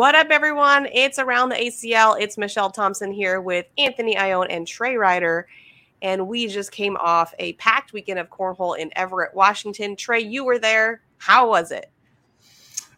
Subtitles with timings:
[0.00, 0.88] What up, everyone?
[0.94, 2.18] It's around the ACL.
[2.18, 5.46] It's Michelle Thompson here with Anthony Ione and Trey Ryder.
[6.00, 9.96] And we just came off a packed weekend of cornhole in Everett, Washington.
[9.96, 11.02] Trey, you were there.
[11.18, 11.90] How was it?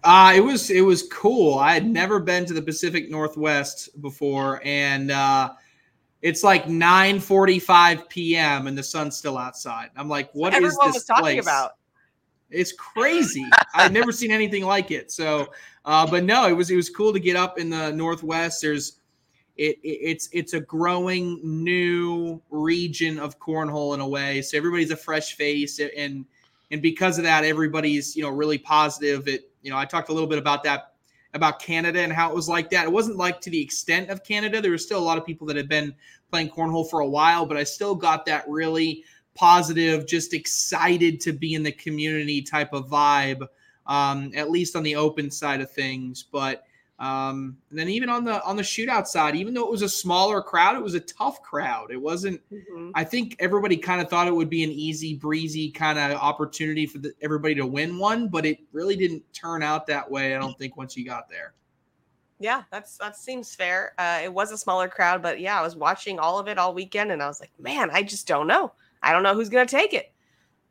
[0.05, 1.59] Uh, it was it was cool.
[1.59, 5.55] I had never been to the Pacific Northwest before, and uh,
[6.20, 8.69] it's like 9:45 p.m.
[8.69, 9.91] and the sun's still outside.
[9.97, 11.42] I'm like, what is Everyone this was talking place?
[11.42, 11.73] about.
[12.53, 13.45] It's crazy.
[13.75, 15.11] I've never seen anything like it.
[15.11, 15.53] So,
[15.84, 18.62] uh, but no, it was it was cool to get up in the Northwest.
[18.62, 18.98] There's
[19.56, 24.42] it, it it's it's a growing new region of cornhole in a way.
[24.42, 26.25] So everybody's a fresh face, and
[26.70, 29.28] and because of that, everybody's you know really positive.
[29.28, 30.92] It you know I talked a little bit about that
[31.34, 32.84] about Canada and how it was like that.
[32.84, 34.61] It wasn't like to the extent of Canada.
[34.61, 35.94] There were still a lot of people that had been
[36.31, 41.33] playing cornhole for a while, but I still got that really positive, just excited to
[41.33, 43.47] be in the community type of vibe,
[43.86, 46.25] um, at least on the open side of things.
[46.30, 46.64] But
[46.98, 49.88] um, and then even on the on the shootout side, even though it was a
[49.88, 51.91] smaller crowd, it was a tough crowd.
[51.91, 52.41] It wasn't.
[52.50, 52.92] Mhm.
[52.94, 56.86] I think everybody kind of thought it would be an easy breezy kind of opportunity
[56.86, 60.36] for the, everybody to win one, but it really didn't turn out that way.
[60.36, 61.55] I don't think once you got there.
[62.38, 63.94] Yeah, that's that seems fair.
[63.98, 66.72] Uh, it was a smaller crowd, but yeah, I was watching all of it all
[66.72, 68.72] weekend, and I was like, man, I just don't know.
[69.03, 70.12] I don't know who's gonna take it.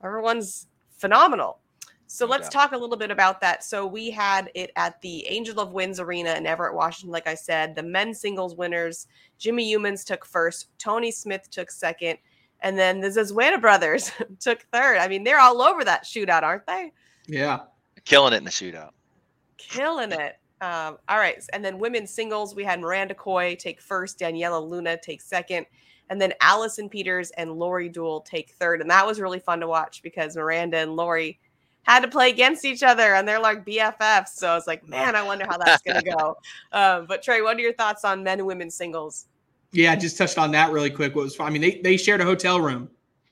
[0.03, 1.59] Everyone's phenomenal.
[2.07, 2.63] So let's doubt.
[2.63, 3.63] talk a little bit about that.
[3.63, 7.11] So we had it at the Angel of Winds Arena in Everett, Washington.
[7.11, 9.07] Like I said, the men's singles winners,
[9.37, 12.19] Jimmy Youmans took first, Tony Smith took second,
[12.59, 14.11] and then the Zazueta brothers
[14.41, 14.97] took third.
[14.97, 16.91] I mean, they're all over that shootout, aren't they?
[17.27, 17.59] Yeah.
[18.03, 18.91] Killing it in the shootout.
[19.57, 20.37] killing it.
[20.59, 24.95] Um, all right, and then women's singles, we had Miranda Coy take first, Daniela Luna
[25.01, 25.65] take second,
[26.11, 28.81] and then Allison Peters and Lori Duel take third.
[28.81, 31.39] And that was really fun to watch because Miranda and Lori
[31.83, 34.27] had to play against each other, and they're like BFFs.
[34.33, 36.37] So I was like, man, I wonder how that's gonna go.
[36.73, 39.25] Um, but Trey, what are your thoughts on men and women singles?
[39.71, 41.15] Yeah, I just touched on that really quick.
[41.15, 42.89] What was I mean, they, they shared a hotel room,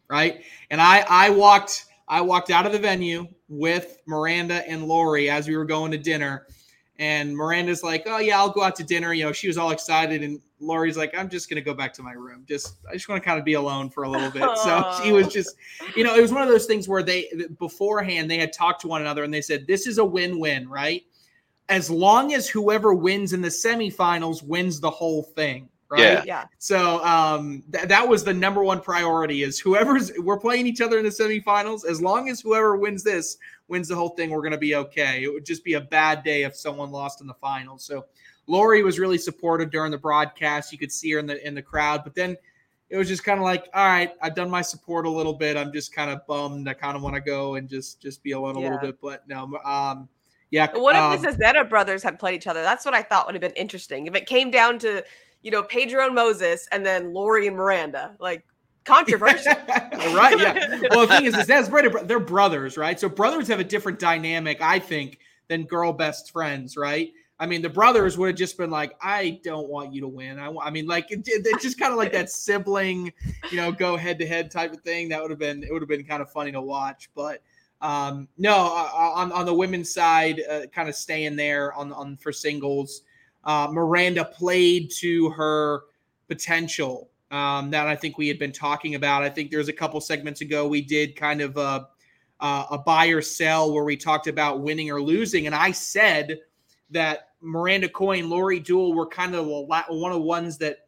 [0.09, 0.43] right?
[0.69, 5.47] And I I walked I walked out of the venue with Miranda and Lori as
[5.47, 6.47] we were going to dinner.
[6.97, 9.71] And Miranda's like, "Oh yeah, I'll go out to dinner." You know, she was all
[9.71, 12.43] excited, and Lori's like, "I'm just gonna go back to my room.
[12.47, 15.11] Just I just want to kind of be alone for a little bit." So she
[15.11, 15.55] was just,
[15.95, 18.87] you know, it was one of those things where they beforehand they had talked to
[18.87, 21.03] one another and they said, "This is a win-win, right?
[21.69, 26.23] As long as whoever wins in the semifinals wins the whole thing, right?" Yeah.
[26.25, 30.81] Yeah, So um, th- that was the number one priority is whoever's we're playing each
[30.81, 31.85] other in the semifinals.
[31.85, 33.37] As long as whoever wins this
[33.69, 35.23] wins the whole thing, we're going to be okay.
[35.23, 37.85] It would just be a bad day if someone lost in the finals.
[37.85, 38.05] So
[38.49, 40.71] Lori was really supportive during the broadcast.
[40.71, 42.35] You could see her in the in the crowd, but then
[42.89, 45.55] it was just kind of like, all right, I've done my support a little bit.
[45.55, 46.67] I'm just kind of bummed.
[46.67, 48.99] I kind of want to go and just just be alone a little bit.
[48.99, 50.09] But no, um,
[50.49, 50.67] yeah.
[50.71, 52.63] But what um, if the Zazueta brothers had played each other?
[52.63, 54.07] That's what I thought would have been interesting.
[54.07, 55.03] If it came down to,
[55.43, 58.43] you know, Pedro and Moses and then Lori and Miranda, like
[58.83, 59.53] controversial.
[59.67, 60.39] right?
[60.39, 60.79] Yeah.
[60.89, 62.07] Well, the thing is, is that's right.
[62.07, 62.99] They're brothers, right?
[62.99, 67.11] So brothers have a different dynamic, I think, than girl best friends, right?
[67.39, 70.39] I mean, the brothers would have just been like, "I don't want you to win."
[70.39, 73.13] I, I mean, like it, it- it's just kind of like that sibling,
[73.51, 75.09] you know, go head to head type of thing.
[75.09, 77.41] That would have been it would have been kind of funny to watch, but
[77.81, 82.17] um, no, uh, on on the women's side, uh, kind of staying there on on
[82.17, 83.03] for singles.
[83.45, 85.83] Uh, Miranda played to her
[86.27, 89.23] potential um, that I think we had been talking about.
[89.23, 91.87] I think there's a couple segments ago we did kind of a,
[92.41, 96.39] uh, a buy or sell where we talked about winning or losing, and I said
[96.91, 100.87] that Miranda Coy and Lori Duel were kind of one of the ones that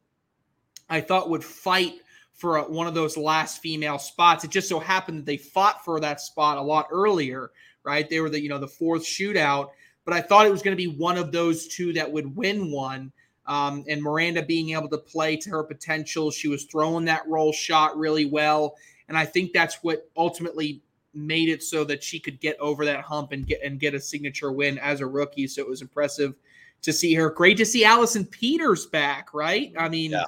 [0.89, 1.95] I thought would fight
[2.33, 4.43] for a, one of those last female spots.
[4.43, 7.51] It just so happened that they fought for that spot a lot earlier,
[7.83, 8.09] right?
[8.09, 9.69] They were the you know the fourth shootout,
[10.05, 12.71] but I thought it was going to be one of those two that would win
[12.71, 13.11] one.
[13.45, 17.51] Um, and Miranda being able to play to her potential, she was throwing that roll
[17.51, 18.75] shot really well,
[19.07, 20.81] and I think that's what ultimately
[21.13, 23.99] made it so that she could get over that hump and get and get a
[23.99, 25.47] signature win as a rookie.
[25.47, 26.35] So it was impressive
[26.81, 27.29] to see her.
[27.29, 29.73] Great to see Allison Peters back, right?
[29.77, 30.25] I mean, Yeah.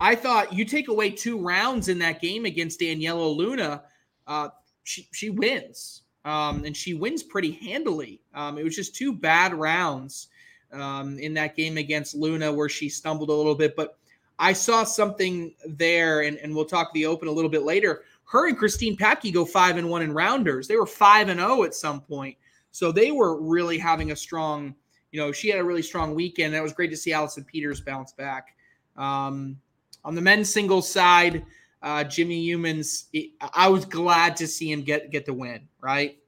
[0.00, 3.84] I thought you take away two rounds in that game against Daniela Luna,
[4.26, 4.48] uh,
[4.82, 8.20] she she wins, um, and she wins pretty handily.
[8.34, 10.28] Um, it was just two bad rounds
[10.72, 13.98] um, in that game against Luna where she stumbled a little bit, but
[14.38, 18.02] I saw something there, and, and we'll talk the open a little bit later.
[18.26, 20.66] Her and Christine Papke go five and one in rounders.
[20.66, 22.36] They were five and zero at some point,
[22.70, 24.74] so they were really having a strong.
[25.12, 26.54] You know, she had a really strong weekend.
[26.54, 28.56] That was great to see Allison Peters bounce back.
[28.96, 29.60] Um,
[30.04, 31.44] on the men's singles side,
[31.82, 33.04] uh, Jimmy Youmans,
[33.52, 35.68] I was glad to see him get get the win.
[35.80, 36.18] Right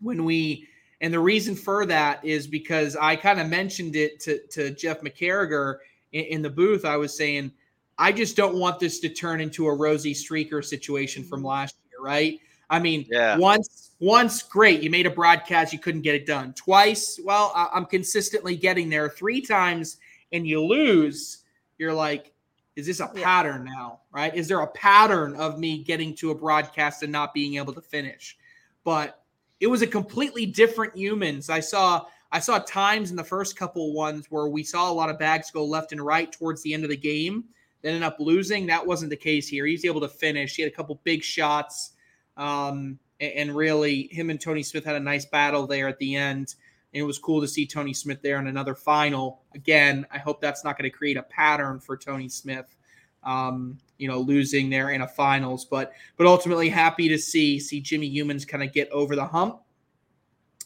[0.00, 0.66] when we
[1.00, 5.00] And the reason for that is because I kind of mentioned it to, to Jeff
[5.00, 5.76] McCarriger
[6.12, 6.84] in, in, the booth.
[6.84, 7.52] I was saying,
[8.00, 11.48] I just don't want this to turn into a rosy Streaker situation from mm-hmm.
[11.48, 12.40] last year, right?
[12.70, 13.36] I mean, yeah.
[13.36, 16.54] once, once, great, you made a broadcast, you couldn't get it done.
[16.54, 19.10] Twice, well, I'm consistently getting there.
[19.10, 19.98] Three times,
[20.32, 21.42] and you lose,
[21.76, 22.32] you're like,
[22.74, 24.34] is this a pattern now, right?
[24.34, 27.82] Is there a pattern of me getting to a broadcast and not being able to
[27.82, 28.38] finish?
[28.82, 29.20] But
[29.58, 31.50] it was a completely different Youmans.
[31.50, 35.10] I saw I saw times in the first couple ones where we saw a lot
[35.10, 37.44] of bags go left and right towards the end of the game.
[37.82, 38.66] Ended up losing.
[38.66, 39.64] That wasn't the case here.
[39.66, 40.54] He's able to finish.
[40.54, 41.92] He had a couple big shots.
[42.36, 46.54] Um, and really, him and Tony Smith had a nice battle there at the end.
[46.92, 49.42] And it was cool to see Tony Smith there in another final.
[49.54, 52.76] Again, I hope that's not going to create a pattern for Tony Smith.
[53.22, 57.78] Um, you know, losing there in a finals, but but ultimately happy to see see
[57.78, 59.60] Jimmy Youmans kind of get over the hump.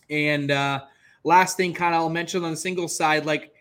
[0.09, 0.85] And uh,
[1.25, 3.53] last thing, kind of I'll mention on the single side, like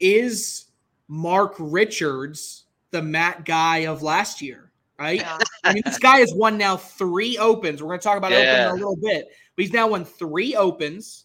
[0.00, 0.66] is
[1.06, 4.70] Mark Richards the Matt guy of last year?
[4.98, 5.20] Right?
[5.20, 5.38] Yeah.
[5.64, 7.82] I mean, this guy has won now three opens.
[7.82, 8.38] We're going to talk about yeah.
[8.38, 11.24] open in a little bit, but he's now won three opens.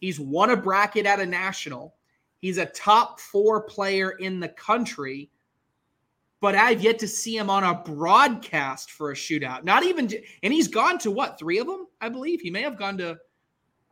[0.00, 1.94] He's won a bracket at a national.
[2.40, 5.30] He's a top four player in the country
[6.42, 9.62] but I've yet to see him on a broadcast for a shootout.
[9.62, 10.10] Not even,
[10.42, 12.40] and he's gone to what three of them, I believe.
[12.40, 13.16] He may have gone to.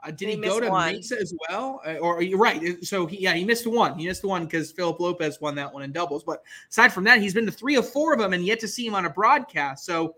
[0.03, 0.95] Uh, did he, he go to one.
[0.95, 1.81] Mesa as well?
[1.87, 2.83] Uh, or you're right.
[2.85, 3.99] So he, yeah, he missed one.
[3.99, 6.25] He missed one because Philip Lopez won that one in doubles.
[6.25, 8.69] But aside from that, he's been to three or four of them, and yet to
[8.69, 9.85] see him on a broadcast.
[9.85, 10.17] So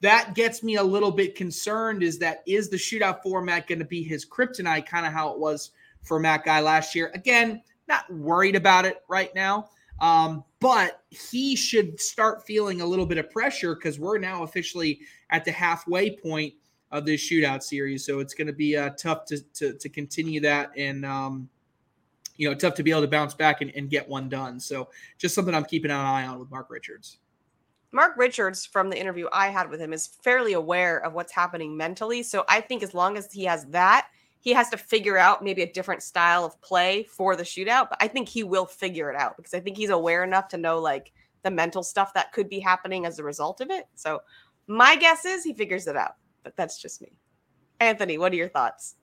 [0.00, 2.02] that gets me a little bit concerned.
[2.02, 4.86] Is that is the shootout format going to be his kryptonite?
[4.86, 5.72] Kind of how it was
[6.02, 7.10] for Matt Guy last year.
[7.14, 9.70] Again, not worried about it right now.
[10.00, 15.00] Um, but he should start feeling a little bit of pressure because we're now officially
[15.30, 16.54] at the halfway point
[16.90, 18.04] of this shootout series.
[18.04, 21.48] So it's going to be uh, tough to, to, to continue that and, um,
[22.36, 24.58] you know, tough to be able to bounce back and, and get one done.
[24.60, 24.88] So
[25.18, 27.18] just something I'm keeping an eye on with Mark Richards.
[27.90, 31.76] Mark Richards, from the interview I had with him, is fairly aware of what's happening
[31.76, 32.22] mentally.
[32.22, 34.08] So I think as long as he has that,
[34.40, 37.98] he has to figure out maybe a different style of play for the shootout, but
[38.00, 40.78] I think he will figure it out because I think he's aware enough to know
[40.78, 41.12] like
[41.42, 43.86] the mental stuff that could be happening as a result of it.
[43.94, 44.20] So
[44.66, 46.12] my guess is he figures it out,
[46.48, 47.12] but that's just me.
[47.78, 48.94] Anthony, what are your thoughts?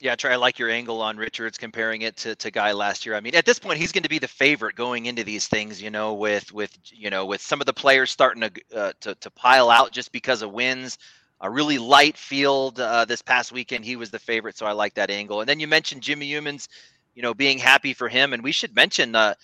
[0.00, 0.16] Yeah.
[0.22, 3.14] I like your angle on Richards comparing it to, to Guy last year.
[3.14, 5.80] I mean, at this point, he's going to be the favorite going into these things.
[5.80, 9.14] You know, with with you know with some of the players starting to uh, to
[9.14, 10.98] to pile out just because of wins
[11.40, 13.82] a really light field uh, this past weekend.
[13.82, 15.40] He was the favorite, so I like that angle.
[15.40, 16.68] And then you mentioned Jimmy Youmans,
[17.14, 19.34] you know, being happy for him, and we should mention uh,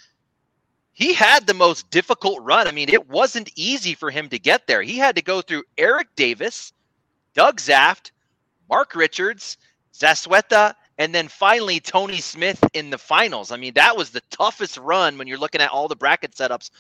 [0.97, 2.67] he had the most difficult run.
[2.67, 4.81] I mean, it wasn't easy for him to get there.
[4.81, 6.72] He had to go through Eric Davis,
[7.36, 8.12] Doug Zaft,
[8.70, 9.58] Mark Richards,
[9.94, 13.52] Zazueta, and then finally Tony Smith in the finals.
[13.52, 16.70] I mean, that was the toughest run when you're looking at all the bracket setups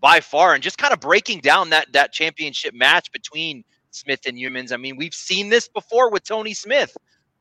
[0.00, 4.38] by far, and just kind of breaking down that that championship match between Smith and
[4.38, 4.72] Youmans.
[4.72, 6.96] I mean, we've seen this before with Tony Smith,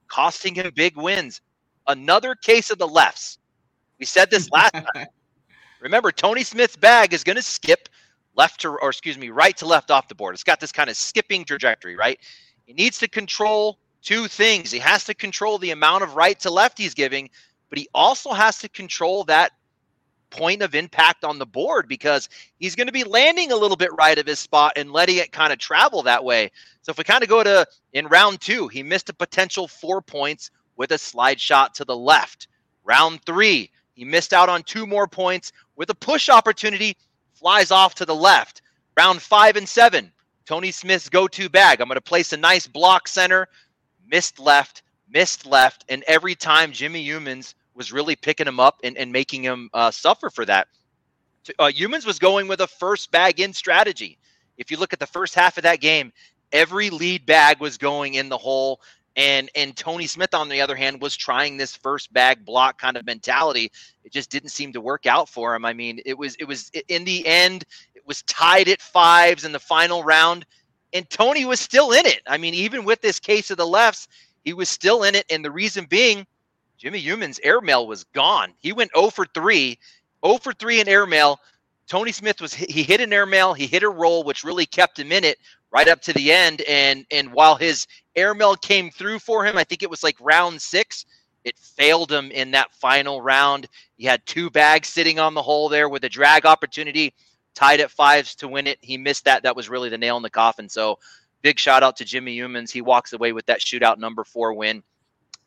[0.10, 1.42] costing him big wins.
[1.88, 3.40] Another case of the lefts.
[4.00, 5.08] We said this last time.
[5.82, 7.90] Remember, Tony Smith's bag is going to skip
[8.36, 10.36] left to, or excuse me, right to left off the board.
[10.36, 12.20] It's got this kind of skipping trajectory, right?
[12.66, 14.72] He needs to control two things.
[14.72, 17.30] He has to control the amount of right to left he's giving,
[17.70, 19.52] but he also has to control that
[20.30, 22.30] point of impact on the board because
[22.60, 25.32] he's going to be landing a little bit right of his spot and letting it
[25.32, 26.52] kind of travel that way.
[26.82, 30.02] So if we kind of go to in round two, he missed a potential four
[30.02, 32.48] points with a slide shot to the left.
[32.84, 36.98] Round three, he missed out on two more points with a push opportunity,
[37.34, 38.62] flies off to the left.
[38.98, 40.12] Round five and seven,
[40.46, 41.82] Tony Smith's go to bag.
[41.82, 43.48] I'm going to place a nice block center,
[44.08, 45.86] missed left, missed left.
[45.90, 49.92] And every time Jimmy Youmans was really picking him up and, and making him uh,
[49.92, 50.68] suffer for that.
[51.60, 54.18] Uh, Youmans was going with a first bag in strategy.
[54.58, 56.12] If you look at the first half of that game,
[56.52, 58.82] every lead bag was going in the hole.
[59.18, 62.98] And and Tony Smith, on the other hand, was trying this first bag block kind
[62.98, 63.72] of mentality.
[64.04, 65.64] It just didn't seem to work out for him.
[65.64, 67.64] I mean, it was it was in the end,
[68.06, 70.46] was tied at fives in the final round,
[70.94, 72.22] and Tony was still in it.
[72.28, 74.08] I mean, even with this case of the lefts,
[74.44, 75.26] he was still in it.
[75.30, 76.26] And the reason being,
[76.78, 78.54] Jimmy Youmans' airmail was gone.
[78.60, 79.78] He went 0 for 3,
[80.26, 81.40] 0 for 3 in airmail.
[81.88, 85.12] Tony Smith was he hit an airmail, he hit a roll, which really kept him
[85.12, 85.38] in it
[85.72, 86.62] right up to the end.
[86.62, 90.62] And and while his airmail came through for him, I think it was like round
[90.62, 91.06] six.
[91.44, 93.68] It failed him in that final round.
[93.98, 97.14] He had two bags sitting on the hole there with a drag opportunity,
[97.56, 98.78] tied at fives to win it.
[98.82, 99.44] He missed that.
[99.44, 100.70] That was really the nail in the coffin.
[100.70, 101.00] So
[101.42, 102.72] big shout out to Jimmy Youmans.
[102.72, 104.84] He walks away with that shootout number four win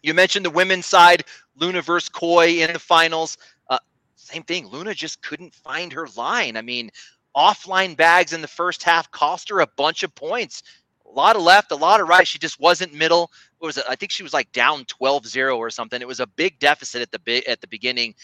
[0.02, 1.24] You mentioned the women's side,
[1.56, 3.36] Luna versus Coy in the finals.
[3.68, 3.78] Uh,
[4.16, 4.66] same thing.
[4.68, 6.56] Luna just couldn't find her line.
[6.56, 6.90] I mean,
[7.36, 10.62] offline bags in the first half cost her a bunch of points.
[11.06, 12.26] A lot of left, a lot of right.
[12.26, 13.30] She just wasn't middle.
[13.58, 13.78] What was?
[13.88, 16.00] I think she was like down 12-0 or something.
[16.00, 18.14] It was a big deficit at the at the beginning.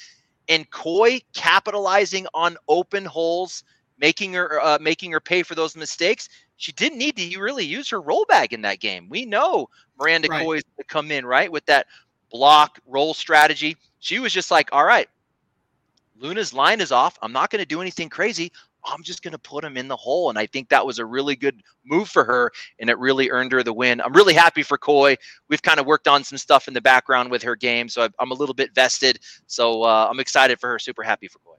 [0.49, 3.65] And Coy capitalizing on open holes,
[3.99, 6.29] making her uh, making her pay for those mistakes.
[6.57, 9.09] She didn't need to really use her roll bag in that game.
[9.09, 10.45] We know Miranda right.
[10.45, 11.87] Coy is to come in right with that
[12.31, 13.77] block roll strategy.
[13.99, 15.09] She was just like, all right,
[16.19, 17.19] Luna's line is off.
[17.23, 18.53] I'm not going to do anything crazy.
[18.87, 20.29] I'm just going to put him in the hole.
[20.29, 23.53] And I think that was a really good move for her, and it really earned
[23.53, 24.01] her the win.
[24.01, 25.17] I'm really happy for Coy.
[25.49, 28.31] We've kind of worked on some stuff in the background with her game, so I'm
[28.31, 29.21] a little bit vested.
[29.47, 30.79] So uh, I'm excited for her.
[30.79, 31.55] Super happy for Coy.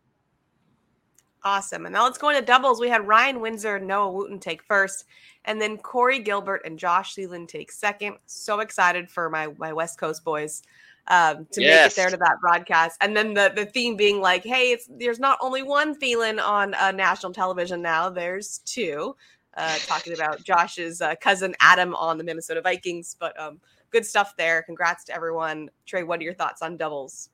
[1.46, 1.86] Awesome.
[1.86, 2.82] And now let's go into doubles.
[2.82, 5.06] We had Ryan Windsor and Noah Wooten take first,
[5.46, 8.18] and then Corey Gilbert and Josh Thielen take second.
[8.26, 10.64] So excited for my my West Coast boys
[11.08, 11.84] um, to yes.
[11.84, 12.98] make it there to that broadcast.
[13.00, 16.74] And then the the theme being like, hey, it's there's not only one Thielen on
[16.74, 18.10] uh, national television now.
[18.10, 19.16] There's two.
[19.56, 24.36] Uh, talking about Josh's uh, cousin Adam on the Minnesota Vikings, but um, good stuff
[24.36, 24.64] there.
[24.64, 25.70] Congrats to everyone.
[25.86, 27.30] Trey, what are your thoughts on doubles?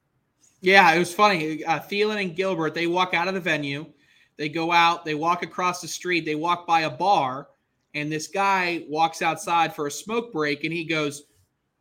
[0.60, 1.64] Yeah, it was funny.
[1.66, 3.88] Uh, Thielen and Gilbert, they walk out of the venue.
[4.42, 7.50] They go out, they walk across the street, they walk by a bar,
[7.94, 11.26] and this guy walks outside for a smoke break and he goes,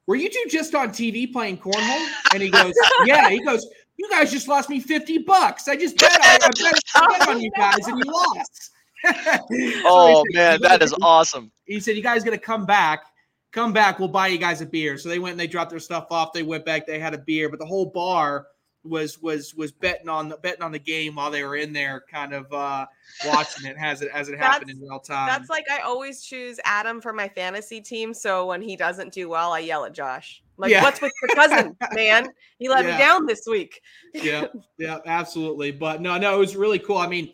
[0.06, 2.06] were you two just on TV playing cornhole?
[2.34, 2.74] And he goes,
[3.06, 3.30] yeah.
[3.30, 5.68] He goes, you guys just lost me 50 bucks.
[5.68, 8.70] I just bet, I, I bet, I bet oh, on you guys and you lost.
[9.86, 11.50] oh said, man, that is awesome.
[11.64, 13.04] He said, you guys got to come back.
[13.52, 13.98] Come back.
[13.98, 14.98] We'll buy you guys a beer.
[14.98, 16.34] So they went and they dropped their stuff off.
[16.34, 16.86] They went back.
[16.86, 18.48] They had a beer, but the whole bar–
[18.84, 22.02] was was was betting on the betting on the game while they were in there,
[22.10, 22.86] kind of uh,
[23.26, 25.28] watching it as it as it happened in real time.
[25.28, 28.14] That's like I always choose Adam for my fantasy team.
[28.14, 30.42] So when he doesn't do well, I yell at Josh.
[30.56, 30.82] Like, yeah.
[30.82, 32.28] what's with your cousin, man?
[32.58, 32.92] He let yeah.
[32.92, 33.80] me down this week.
[34.12, 34.46] yeah,
[34.78, 35.70] yeah, absolutely.
[35.70, 36.98] But no, no, it was really cool.
[36.98, 37.32] I mean,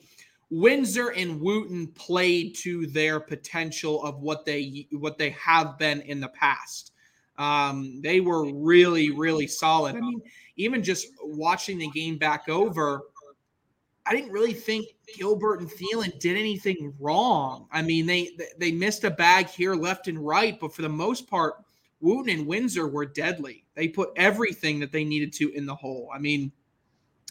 [0.51, 6.21] Windsor and Wooten played to their potential of what they what they have been in
[6.21, 6.93] the past.
[7.37, 9.97] Um, they were really, really solid.
[9.97, 10.23] I mean,
[10.57, 13.03] even just watching the game back over,
[14.07, 14.87] I didn't really think
[15.17, 17.67] Gilbert and Thielen did anything wrong.
[17.73, 21.29] I mean, they they missed a bag here, left and right, but for the most
[21.29, 21.55] part,
[22.01, 23.65] Wooten and Windsor were deadly.
[23.75, 26.09] They put everything that they needed to in the hole.
[26.15, 26.53] I mean,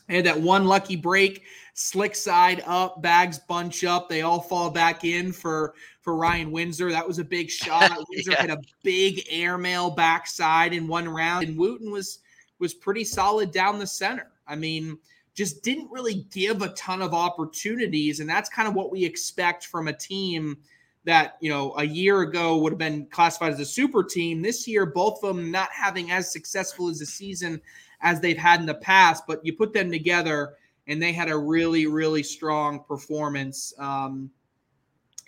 [0.08, 4.10] they had that one lucky break, slick side up, bags bunch up.
[4.10, 6.92] They all fall back in for for Ryan Windsor.
[6.92, 7.92] That was a big shot.
[8.10, 8.42] Windsor yeah.
[8.42, 12.20] had a big airmail backside in one round, and Wooten was
[12.60, 14.32] was pretty solid down the center.
[14.48, 14.98] I mean,
[15.34, 18.20] just didn't really give a ton of opportunities.
[18.20, 20.58] And that's kind of what we expect from a team
[21.04, 24.42] that, you know, a year ago would have been classified as a super team.
[24.42, 27.62] This year, both of them not having as successful as a season
[28.02, 30.56] as they've had in the past, but you put them together
[30.88, 33.74] and they had a really, really strong performance.
[33.78, 34.32] Um,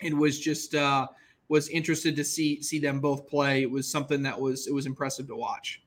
[0.00, 1.06] and was just uh,
[1.48, 3.62] was interested to see see them both play.
[3.62, 5.82] It was something that was it was impressive to watch.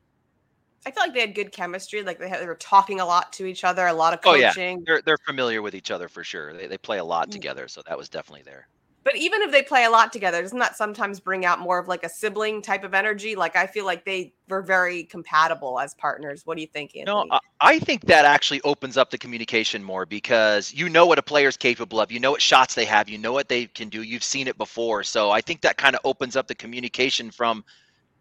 [0.86, 2.02] I feel like they had good chemistry.
[2.02, 4.44] Like they, had, they were talking a lot to each other, a lot of coaching.
[4.44, 4.76] Oh, yeah.
[4.86, 6.54] They're, they're familiar with each other for sure.
[6.54, 7.32] They, they play a lot mm.
[7.32, 7.68] together.
[7.68, 8.68] So that was definitely there.
[9.04, 11.88] But even if they play a lot together, doesn't that sometimes bring out more of
[11.88, 13.36] like a sibling type of energy?
[13.36, 16.46] Like I feel like they were very compatible as partners.
[16.46, 17.30] What do you think, Anthony?
[17.30, 21.24] No, I think that actually opens up the communication more because you know what a
[21.24, 22.12] player's capable of.
[22.12, 23.10] You know what shots they have.
[23.10, 24.04] You know what they can do.
[24.04, 25.04] You've seen it before.
[25.04, 27.64] So I think that kind of opens up the communication from–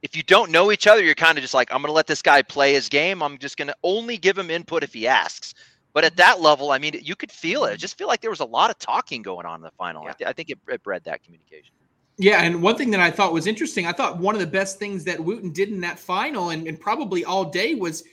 [0.03, 2.07] if you don't know each other, you're kind of just like, I'm going to let
[2.07, 3.23] this guy play his game.
[3.23, 5.55] I'm just going to only give him input if he asks.
[5.93, 7.73] But at that level, I mean, you could feel it.
[7.73, 10.05] I just feel like there was a lot of talking going on in the final.
[10.05, 10.11] Yeah.
[10.11, 11.75] I, th- I, think it, it bred that communication.
[12.17, 14.79] Yeah, and one thing that I thought was interesting, I thought one of the best
[14.79, 18.05] things that Wooten did in that final, and, and probably all day, was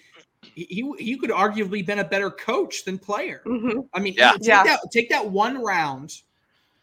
[0.41, 3.41] he he could arguably been a better coach than player.
[3.46, 3.82] Mm-hmm.
[3.94, 4.32] I mean, yeah.
[4.34, 4.63] Take, yeah.
[4.63, 6.22] That, take that one round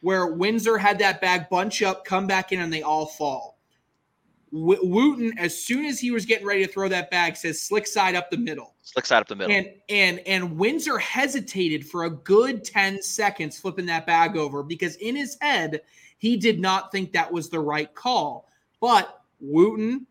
[0.01, 3.54] where Windsor had that bag bunch up, come back in, and they all fall
[4.57, 8.15] Wooten, as soon as he was getting ready to throw that bag, says slick side
[8.15, 8.75] up the middle.
[8.83, 9.53] Slick side up the middle.
[9.53, 14.95] And and and Windsor hesitated for a good 10 seconds flipping that bag over because
[14.97, 15.81] in his head,
[16.19, 18.49] he did not think that was the right call.
[18.81, 20.07] But Wooten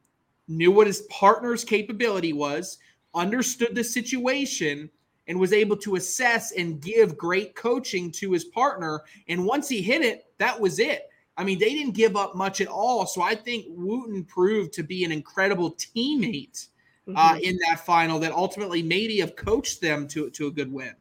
[0.50, 2.80] knew what his partner's capability was,
[3.16, 4.90] understood the situation,
[5.28, 9.04] and was able to assess and give great coaching to his partner.
[9.30, 11.08] And once he hit it, that was it.
[11.36, 13.06] I mean, they didn't give up much at all.
[13.06, 16.68] So I think Wooten proved to be an incredible teammate
[17.08, 17.18] uh, mm-hmm.
[17.18, 20.94] uh, in that final that ultimately maybe have coached them to, to a good win.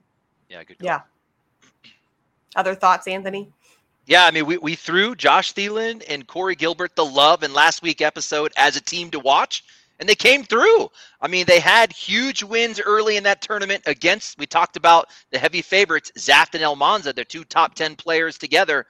[0.49, 0.79] Yeah, good.
[0.79, 0.87] Call.
[0.87, 1.01] Yeah.
[2.57, 3.53] Other thoughts, Anthony?
[4.07, 7.83] Yeah, I mean, we, we threw Josh Thielen and Corey Gilbert the love in last
[7.83, 9.65] week episode as a team to watch.
[10.03, 10.91] and they came through.
[11.21, 14.37] I mean, they had huge wins early in that tournament against.
[14.37, 18.85] We talked about the heavy favorites, Zaft and Almanza, their two top ten players together.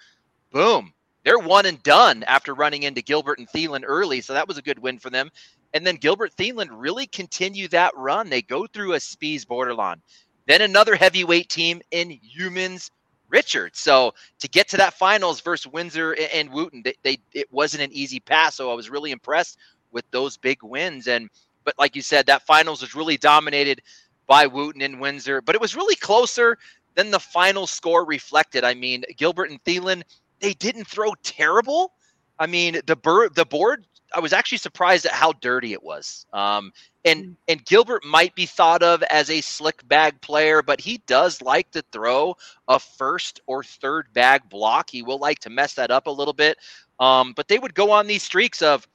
[0.52, 4.58] Boom, they're one and done after running into Gilbert and Thielen early, so that was
[4.58, 5.30] a good win for them.
[5.74, 8.28] And then Gilbert Thielen really continue that run.
[8.28, 10.00] They go through a Spees Bordelon,
[10.46, 12.90] then another heavyweight team in Youmans,
[13.28, 13.74] Richard.
[13.74, 17.92] So to get to that finals versus Windsor and Wooten, they, they it wasn't an
[17.92, 18.56] easy pass.
[18.56, 19.58] So I was really impressed
[19.90, 21.08] with those big wins.
[21.08, 21.30] And
[21.64, 23.80] but like you said, that finals was really dominated
[24.26, 26.58] by Wooten and Windsor, but it was really closer
[26.94, 28.64] than the final score reflected.
[28.64, 30.02] I mean, Gilbert and Thielen,
[30.42, 31.92] they didn't throw terrible.
[32.38, 36.26] I mean, the bur- the board I was actually surprised at how dirty it was.
[36.32, 36.72] Um,
[37.04, 37.36] and mm.
[37.48, 41.70] and Gilbert might be thought of as a slick bag player, but he does like
[41.70, 42.36] to throw
[42.68, 44.90] a first or third bag block.
[44.90, 46.58] He will like to mess that up a little bit.
[47.00, 48.86] Um, but they would go on these streaks of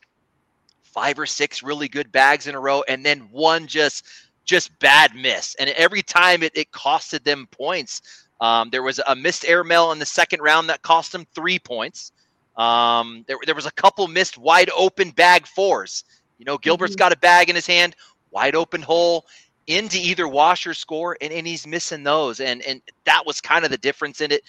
[0.83, 4.05] five or six really good bags in a row, and then one just
[4.45, 5.55] just bad miss.
[5.55, 8.01] And every time it, it costed them points.
[8.39, 11.59] Um, there was a missed air mail in the second round that cost him three
[11.59, 12.11] points.
[12.55, 16.03] Um, there, there was a couple missed wide open bag fours.
[16.37, 16.99] You know, Gilbert's mm-hmm.
[16.99, 17.95] got a bag in his hand,
[18.31, 19.25] wide open hole
[19.67, 22.39] into either washer score, and, and he's missing those.
[22.39, 24.43] And and that was kind of the difference in it.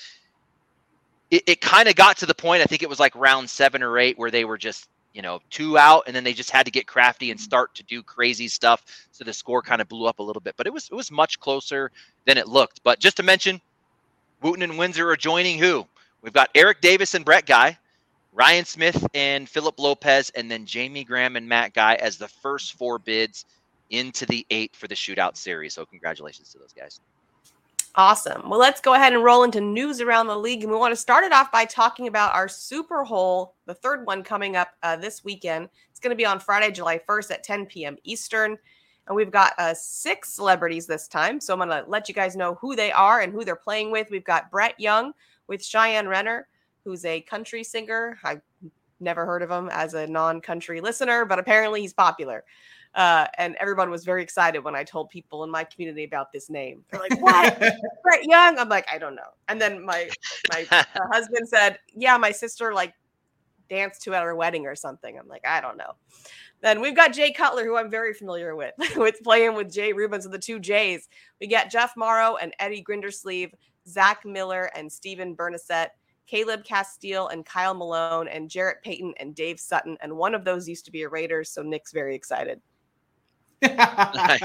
[1.31, 3.83] It, it kind of got to the point, I think it was like round seven
[3.83, 6.65] or eight, where they were just, you know, two out, and then they just had
[6.65, 8.83] to get crafty and start to do crazy stuff.
[9.13, 10.55] So the score kind of blew up a little bit.
[10.57, 11.91] But it was it was much closer
[12.27, 12.83] than it looked.
[12.83, 13.61] But just to mention,
[14.43, 15.87] Wooten and Windsor are joining who?
[16.23, 17.79] We've got Eric Davis and Brett Guy.
[18.33, 22.75] Ryan Smith and Philip Lopez, and then Jamie Graham and Matt Guy as the first
[22.75, 23.47] four bids
[23.91, 25.75] into the eight for the shootout series.
[25.75, 27.01] So congratulations to those guys.
[27.95, 28.49] Awesome.
[28.49, 30.63] Well, let's go ahead and roll into news around the league.
[30.63, 34.07] And we want to start it off by talking about our Super Hole, the third
[34.07, 35.69] one coming up uh, this weekend.
[35.91, 37.97] It's going to be on Friday, July 1st at 10 p.m.
[38.05, 38.57] Eastern.
[39.09, 41.41] And we've got uh, six celebrities this time.
[41.41, 43.91] So I'm going to let you guys know who they are and who they're playing
[43.91, 44.09] with.
[44.11, 45.13] We've got Brett Young
[45.49, 46.47] with Cheyenne Renner
[46.89, 48.19] who's a country singer.
[48.25, 48.41] I've
[48.99, 52.45] never heard of him as a non country listener, but apparently he's popular.
[52.95, 56.49] Uh, and everyone was very excited when I told people in my community about this
[56.49, 56.85] name.
[56.91, 57.59] They're like, "What,
[58.03, 60.09] Brett Young?" I'm like, "I don't know." And then my
[60.51, 62.95] my uh, husband said, "Yeah, my sister like
[63.69, 65.93] danced to at her wedding or something." I'm like, "I don't know."
[66.61, 70.25] Then we've got Jay Cutler, who I'm very familiar with, with playing with Jay Rubens
[70.25, 71.09] and the two Jays.
[71.41, 73.55] We got Jeff Mauro and Eddie Grindersleeve,
[73.87, 75.91] Zach Miller and Stephen Bernasette.
[76.29, 79.97] Caleb Castille and Kyle Malone and Jarrett Payton and Dave Sutton.
[80.03, 81.43] And one of those used to be a Raider.
[81.43, 82.61] So Nick's very excited.
[83.63, 84.39] yeah,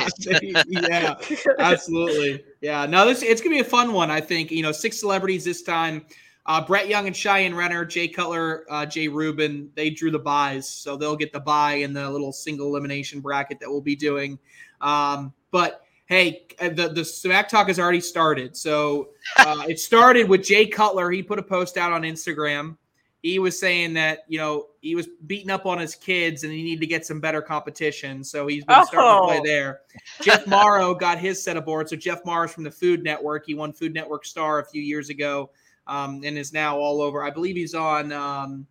[1.59, 2.43] absolutely.
[2.61, 4.09] Yeah, no, this it's gonna be a fun one.
[4.09, 6.05] I think you know six celebrities this time.
[6.45, 10.67] Uh, Brett Young and Cheyenne Renner, Jay Cutler, uh, Jay Rubin, they drew the buys,
[10.67, 14.37] so they'll get the buy in the little single elimination bracket that we'll be doing.
[14.81, 18.57] Um, but hey, uh, the the smack talk has already started.
[18.57, 21.09] So uh, it started with Jay Cutler.
[21.11, 22.77] He put a post out on Instagram.
[23.21, 26.61] He was saying that you know he was beating up on his kids and he
[26.61, 28.21] needed to get some better competition.
[28.21, 28.83] So he's been oh.
[28.83, 29.45] starting to play oh.
[29.45, 29.79] there.
[30.21, 31.89] Jeff Mauro got his set of boards.
[31.89, 33.45] So Jeff Mauro's from the Food Network.
[33.45, 35.49] He won Food Network Star a few years ago
[35.87, 37.23] um, and is now all over.
[37.23, 38.11] I believe he's on.
[38.11, 38.67] Um,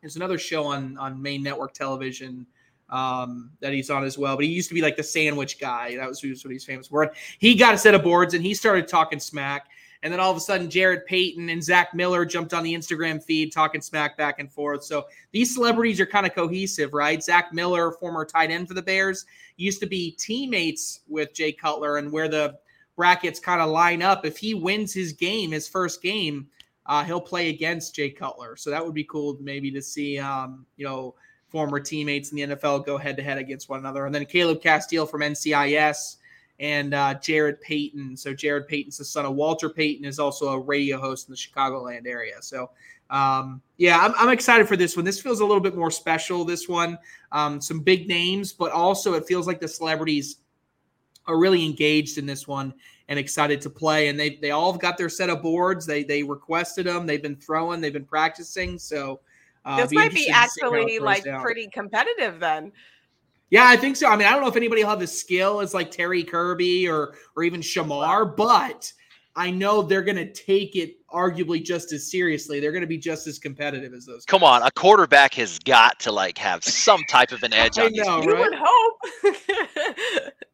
[0.00, 2.46] there's another show on on main network television
[2.90, 4.36] um, that he's on as well.
[4.36, 5.96] But he used to be like the sandwich guy.
[5.96, 7.12] That was what he's famous for.
[7.38, 9.68] He got a set of boards and he started talking smack.
[10.02, 13.22] And then all of a sudden, Jarrett Payton and Zach Miller jumped on the Instagram
[13.22, 14.82] feed talking smack back and forth.
[14.82, 17.22] So these celebrities are kind of cohesive, right?
[17.22, 19.26] Zach Miller, former tight end for the Bears,
[19.58, 22.56] used to be teammates with Jay Cutler, and where the
[23.00, 26.46] brackets kind of line up, if he wins his game, his first game,
[26.84, 28.56] uh, he'll play against Jay Cutler.
[28.56, 31.14] So that would be cool, maybe to see, um, you know,
[31.48, 34.04] former teammates in the NFL go head to head against one another.
[34.04, 36.16] And then Caleb Castille from NCIS
[36.58, 38.18] and uh, Jarrett Payton.
[38.18, 41.38] So Jarrett Payton's the son of Walter Payton, is also a radio host in the
[41.38, 42.34] Chicagoland area.
[42.42, 42.68] So
[43.08, 45.06] um, yeah, I'm, I'm, excited for this one.
[45.06, 46.44] This feels a little bit more special.
[46.44, 46.98] This one,
[47.32, 50.36] um, some big names, but also it feels like the celebrities
[51.26, 52.74] are really engaged in this one
[53.08, 54.08] and excited to play.
[54.08, 55.86] And they they all have got their set of boards.
[55.86, 57.06] They they requested them.
[57.06, 57.80] They've been throwing.
[57.80, 58.78] They've been practicing.
[58.78, 59.20] So
[59.64, 61.42] uh, this might be actually like out.
[61.42, 62.72] pretty competitive then.
[63.50, 64.08] Yeah, I think so.
[64.08, 66.88] I mean, I don't know if anybody will have the skill as like Terry Kirby
[66.88, 68.92] or or even Shamar, but
[69.36, 72.60] I know they're going to take it arguably just as seriously.
[72.60, 74.24] They're going to be just as competitive as those.
[74.24, 77.92] Come on, a quarterback has got to like have some type of an edge on
[77.92, 78.04] you.
[78.04, 78.50] Know, you right?
[78.50, 80.32] would hope.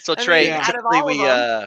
[0.00, 1.66] so Trey, I mean, typically we uh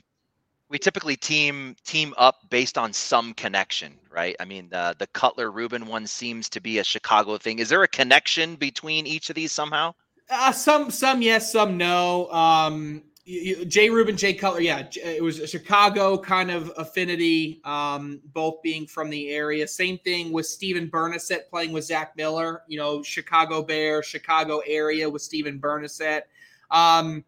[0.69, 4.36] we typically team team up based on some connection, right?
[4.39, 7.60] I mean, the the Cutler Rubin one seems to be a Chicago thing.
[7.60, 9.93] Is there a connection between each of these somehow?
[10.30, 12.32] Uh, some, some yes, some no.
[12.32, 18.62] Um, Jay Rubin, Jay Cutler, yeah, it was a Chicago kind of affinity, um, both
[18.62, 19.67] being from the area.
[19.67, 25.10] Same thing with Steven Bernasette playing with Zach Miller, you know, Chicago Bear, Chicago area
[25.10, 26.28] with Steven Bernasette.
[26.69, 27.23] Um,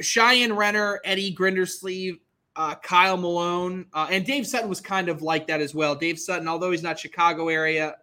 [0.00, 2.18] Cheyenne Renner, Eddie Grindersleeve,
[2.56, 5.94] uh, Kyle Malone, uh, and Dave Sutton was kind of like that as well.
[5.94, 7.96] Dave Sutton, although he's not Chicago area,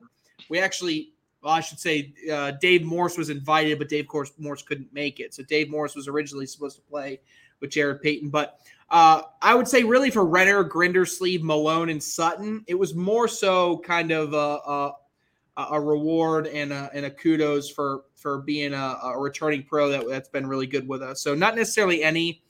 [0.49, 4.07] we actually well, I should say uh, Dave Morse was invited, but Dave
[4.37, 5.33] Morse couldn't make it.
[5.33, 7.19] So Dave Morse was originally supposed to play
[7.61, 12.63] with Jarrett Payton, but uh, I would say really for Renner, Grindersleeve, Malone, and Sutton,
[12.67, 14.91] it was more so kind of a, a,
[15.57, 20.07] a reward and a, and a kudos for for being a, a returning pro that,
[20.07, 21.21] that's been really good with us.
[21.21, 22.41] So not necessarily any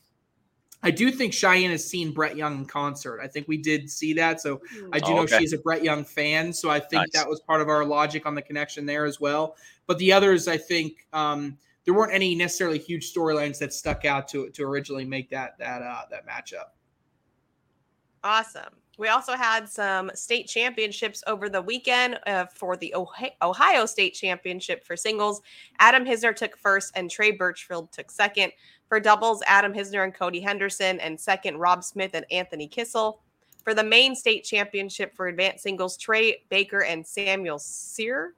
[0.84, 3.20] I do think Cheyenne has seen Brett Young in concert.
[3.22, 4.42] I think we did see that.
[4.42, 4.90] So hmm.
[4.94, 5.40] I do oh, know okay.
[5.40, 6.54] she's a Brett Young fan.
[6.54, 7.10] So I think nice.
[7.14, 9.56] that was part of our logic on the connection there as well.
[9.88, 14.28] But the others, I think um, there weren't any necessarily huge storylines that stuck out
[14.30, 16.72] to to originally make that that uh, that matchup.
[18.24, 18.76] Awesome.
[18.98, 22.96] We also had some state championships over the weekend uh, for the
[23.42, 25.42] Ohio State Championship for singles.
[25.80, 28.52] Adam Hisner took first and Trey Birchfield took second.
[28.90, 33.20] For doubles, Adam Hisner and Cody Henderson, and second, Rob Smith and Anthony Kissel.
[33.64, 38.34] For the main state championship for advanced singles, Trey Baker and Samuel Sear.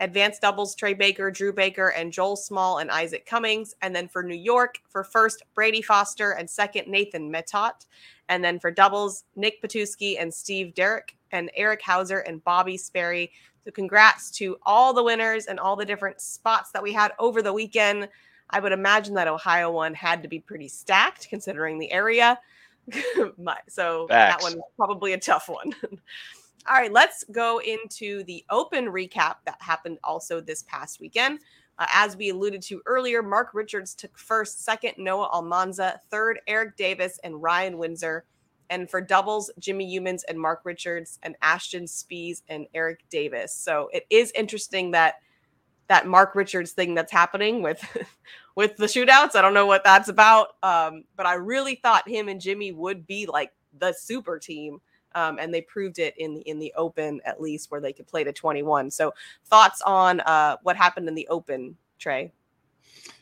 [0.00, 3.74] Advanced doubles, Trey Baker, Drew Baker, and Joel Small and Isaac Cummings.
[3.82, 7.86] And then for New York, for first, Brady Foster, and second, Nathan Metot.
[8.30, 13.30] And then for doubles, Nick Petuski and Steve Derrick, and Eric Hauser and Bobby Sperry.
[13.64, 17.42] So congrats to all the winners and all the different spots that we had over
[17.42, 18.08] the weekend.
[18.48, 22.38] I would imagine that Ohio one had to be pretty stacked considering the area.
[23.68, 24.08] so Facts.
[24.08, 25.74] that one was probably a tough one.
[26.68, 31.40] All right, let's go into the open recap that happened also this past weekend.
[31.78, 36.76] Uh, as we alluded to earlier, Mark Richards took first, second, Noah Almanza, third, Eric
[36.76, 38.26] Davis and Ryan Windsor.
[38.68, 43.54] And for doubles, Jimmy Youmans and Mark Richards, and Ashton Spees and Eric Davis.
[43.54, 45.16] So it is interesting that
[45.88, 47.82] that Mark Richards thing that's happening with
[48.54, 49.34] with the shootouts.
[49.34, 53.06] I don't know what that's about, um, but I really thought him and Jimmy would
[53.06, 54.80] be like the super team,
[55.14, 58.06] um, and they proved it in the in the Open at least, where they could
[58.06, 58.90] play to 21.
[58.90, 59.14] So,
[59.46, 62.32] thoughts on uh, what happened in the Open, Trey?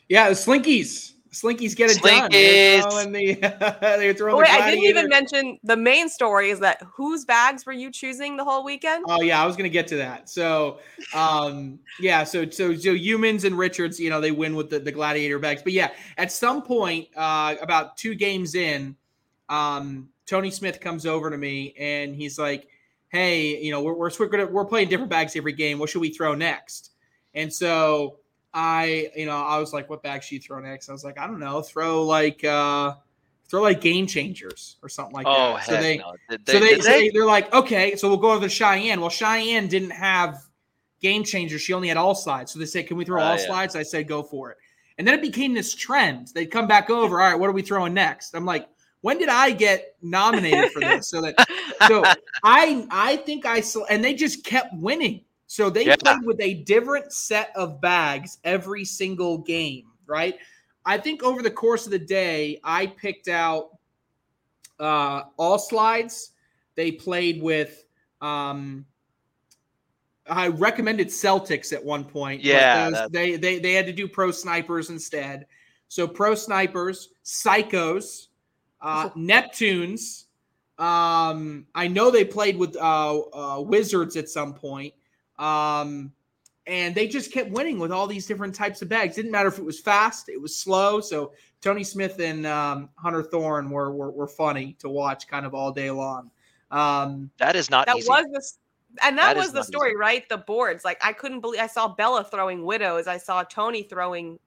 [0.07, 1.13] Yeah, the Slinkies.
[1.31, 2.81] Slinkies get it Slinkies.
[2.81, 3.11] done.
[3.11, 6.81] They're the, they're throwing oh, wait, I didn't even mention the main story is that
[6.91, 9.05] whose bags were you choosing the whole weekend?
[9.07, 10.27] Oh yeah, I was gonna get to that.
[10.29, 10.79] So
[11.13, 14.91] um yeah, so so so Youmans and Richards, you know, they win with the, the
[14.91, 15.61] gladiator bags.
[15.61, 18.95] But yeah, at some point, uh about two games in,
[19.49, 22.67] um, Tony Smith comes over to me and he's like,
[23.09, 25.79] Hey, you know, we're we're we're, we're playing different bags every game.
[25.79, 26.91] What should we throw next?
[27.33, 28.19] And so
[28.53, 30.89] I, you know, I was like, what bag should you throw next?
[30.89, 32.93] I was like, I don't know, throw like uh
[33.47, 35.65] throw like game changers or something like oh, that.
[35.65, 36.13] So they, no.
[36.29, 39.01] they, so they, so they, they're like, okay, so we'll go over to Cheyenne.
[39.01, 40.37] Well, Cheyenne didn't have
[41.01, 41.61] game changers.
[41.61, 42.51] She only had all slides.
[42.51, 43.47] So they said, can we throw uh, all yeah.
[43.47, 43.75] slides?
[43.75, 44.57] I said, go for it.
[44.99, 46.27] And then it became this trend.
[46.35, 47.19] They'd come back over.
[47.19, 48.35] All right, what are we throwing next?
[48.35, 48.69] I'm like,
[49.01, 51.07] when did I get nominated for this?
[51.07, 51.35] So that,
[51.87, 52.03] so
[52.43, 55.21] I, I think I, saw and they just kept winning.
[55.47, 55.95] So they yeah.
[55.95, 60.37] played with a different set of bags every single game, right?
[60.85, 63.77] I think over the course of the day, I picked out
[64.79, 66.31] uh, all slides.
[66.75, 67.83] They played with.
[68.21, 68.85] Um,
[70.29, 72.43] I recommended Celtics at one point.
[72.43, 75.47] Yeah, they they they had to do pro snipers instead.
[75.87, 78.27] So pro snipers, psychos,
[78.81, 80.25] uh, Neptunes.
[80.77, 84.93] Um, I know they played with uh, uh, wizards at some point.
[85.37, 86.13] Um,
[86.67, 89.15] and they just kept winning with all these different types of bags.
[89.15, 91.01] Didn't matter if it was fast, it was slow.
[91.01, 95.55] So Tony Smith and um, Hunter Thorne were, were, were funny to watch kind of
[95.55, 96.29] all day long.
[96.69, 98.07] Um, that is not that easy.
[98.07, 98.43] was the
[99.03, 99.97] and that, that was the story, easy.
[99.97, 100.29] right?
[100.29, 100.85] The boards.
[100.85, 103.07] Like I couldn't believe I saw Bella throwing widows.
[103.07, 104.39] I saw Tony throwing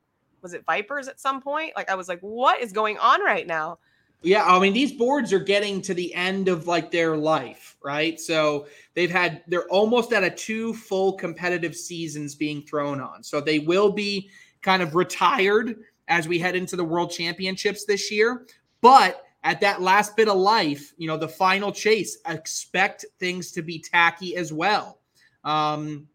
[0.43, 1.73] was it vipers at some point?
[1.77, 3.79] Like I was like, what is going on right now?
[4.23, 8.21] Yeah, I mean these boards are getting to the end of like their life, right?
[8.21, 13.23] So they've had they're almost at a two full competitive seasons being thrown on.
[13.25, 14.31] So they will be
[14.61, 15.77] kind of retired
[16.09, 18.47] as we head into the World Championships this year,
[18.81, 23.63] but at that last bit of life, you know, the final chase, expect things to
[23.63, 25.01] be tacky as well.
[25.45, 26.07] Um,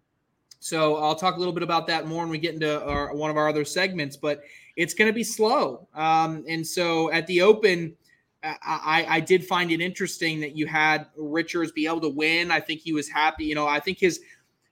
[0.60, 3.30] so I'll talk a little bit about that more when we get into our, one
[3.30, 4.44] of our other segments, but
[4.78, 5.90] it's going to be slow.
[5.94, 7.98] Um, and so at the Open,
[8.44, 12.52] I, I did find it interesting that you had Richards be able to win.
[12.52, 13.46] I think he was happy.
[13.46, 14.22] You know, I think his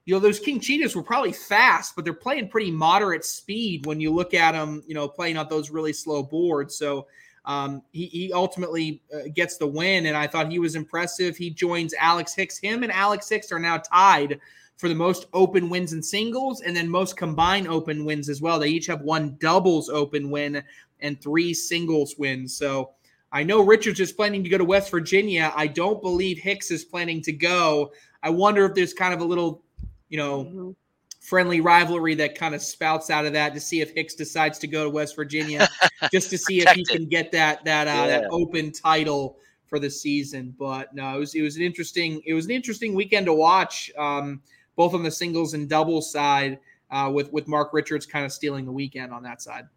[0.06, 4.00] you know, those King Cheetahs were probably fast, but they're playing pretty moderate speed when
[4.00, 6.78] you look at them, you know, playing on those really slow boards.
[6.78, 7.08] So
[7.46, 11.36] um, he, he ultimately uh, gets the win, and I thought he was impressive.
[11.36, 12.60] He joins Alex Hicks.
[12.60, 14.40] Him and Alex Hicks are now tied
[14.78, 18.60] for the most open wins in singles and then most combined open wins as well.
[18.60, 20.64] They each have one doubles open win
[21.00, 22.56] and three singles wins.
[22.56, 22.92] So
[23.32, 25.52] I know Richards is planning to go to West Virginia.
[25.56, 27.92] I don't believe Hicks is planning to go.
[28.24, 29.64] I wonder if there's kind of a little,
[30.10, 30.72] you know, mm-hmm.
[31.22, 34.68] friendly rivalry that kind of spouts out of that to see if Hicks decides to
[34.68, 35.68] go to West Virginia
[36.12, 38.08] just to see if he can get that that uh, yeah.
[38.08, 40.56] that open title for the season.
[40.58, 43.92] But no, it was it was an interesting it was an interesting weekend to watch.
[43.98, 44.42] Um,
[44.76, 46.60] both on the singles and doubles side,
[46.92, 49.68] uh, with with Mark Richards kind of stealing the weekend on that side.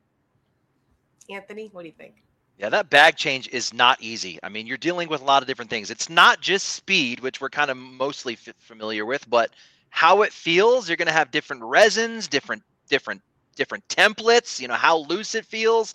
[1.30, 2.22] Anthony, what do you think?
[2.58, 4.38] Yeah, that bag change is not easy.
[4.42, 5.90] I mean, you're dealing with a lot of different things.
[5.90, 9.50] It's not just speed, which we're kind of mostly f- familiar with, but
[9.90, 10.88] how it feels.
[10.88, 13.22] You're going to have different resins, different different
[13.54, 14.58] different templates.
[14.58, 15.94] You know how loose it feels.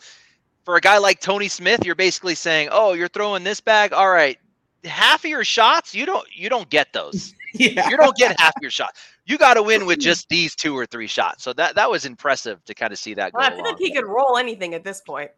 [0.64, 3.92] For a guy like Tony Smith, you're basically saying, "Oh, you're throwing this bag.
[3.92, 4.40] All right,
[4.86, 7.34] half of your shots, you don't you don't get those.
[7.54, 7.90] yeah.
[7.90, 9.02] You don't get half your shots.
[9.26, 11.44] You got to win with just these two or three shots.
[11.44, 13.34] So that that was impressive to kind of see that.
[13.34, 15.32] Well, I feel like he could roll anything at this point.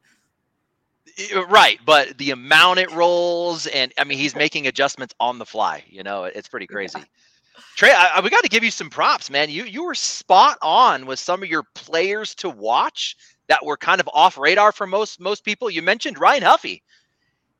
[1.34, 5.46] Uh, right, but the amount it rolls, and I mean, he's making adjustments on the
[5.46, 5.84] fly.
[5.88, 7.00] You know, it's pretty crazy.
[7.00, 7.06] Yeah.
[7.76, 9.50] Trey, I, I, we got to give you some props, man.
[9.50, 13.16] You you were spot on with some of your players to watch
[13.48, 15.70] that were kind of off radar for most most people.
[15.70, 16.82] You mentioned Ryan Huffy.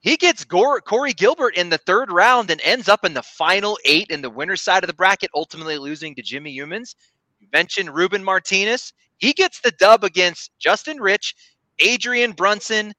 [0.06, 3.76] He gets Gore, Corey Gilbert in the third round and ends up in the final
[3.86, 6.94] eight in the winner's side of the bracket, ultimately losing to Jimmy Youmans.
[7.40, 8.94] You mentioned Ruben Martinez.
[9.18, 11.34] He gets the dub against Justin Rich,
[11.80, 12.94] Adrian Brunson,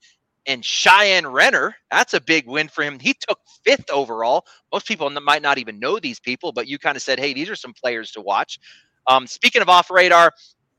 [0.47, 1.77] and Cheyenne Renner.
[1.93, 2.99] That's a big win for him.
[2.99, 4.45] He took fifth overall.
[4.73, 7.49] Most people might not even know these people, but you kind of said, hey, these
[7.49, 8.59] are some players to watch.
[9.07, 10.33] Um, speaking of off radar,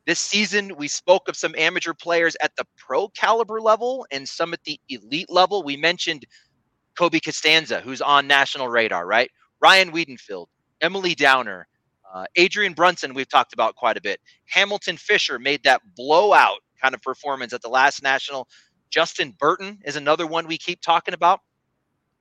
[0.07, 4.53] this season, we spoke of some amateur players at the pro caliber level and some
[4.53, 5.63] at the elite level.
[5.63, 6.25] We mentioned
[6.97, 9.29] Kobe Costanza, who's on national radar, right?
[9.61, 10.47] Ryan Wiedenfield,
[10.79, 11.67] Emily Downer,
[12.13, 14.21] uh, Adrian Brunson, we've talked about quite a bit.
[14.45, 18.47] Hamilton Fisher made that blowout kind of performance at the last national.
[18.89, 21.41] Justin Burton is another one we keep talking about.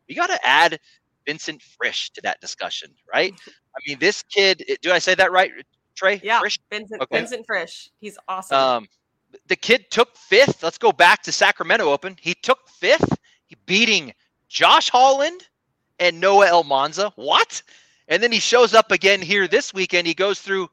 [0.09, 0.81] We got to add
[1.25, 3.33] Vincent Frisch to that discussion, right?
[3.77, 5.53] I mean, this kid, do I say that right?
[5.97, 6.21] Trey?
[6.23, 6.59] Yeah, Frisch?
[6.71, 7.19] Vincent, okay.
[7.19, 7.91] Vincent Frisch.
[7.99, 8.57] He's awesome.
[8.57, 8.89] Um,
[9.49, 10.63] the kid took fifth.
[10.63, 12.17] Let's go back to Sacramento Open.
[12.21, 14.13] He took fifth, he beating
[14.49, 15.43] Josh Holland
[15.99, 17.13] and Noah Almanza.
[17.17, 17.63] What?
[18.09, 20.07] And then he shows up again here this weekend.
[20.07, 20.69] He goes through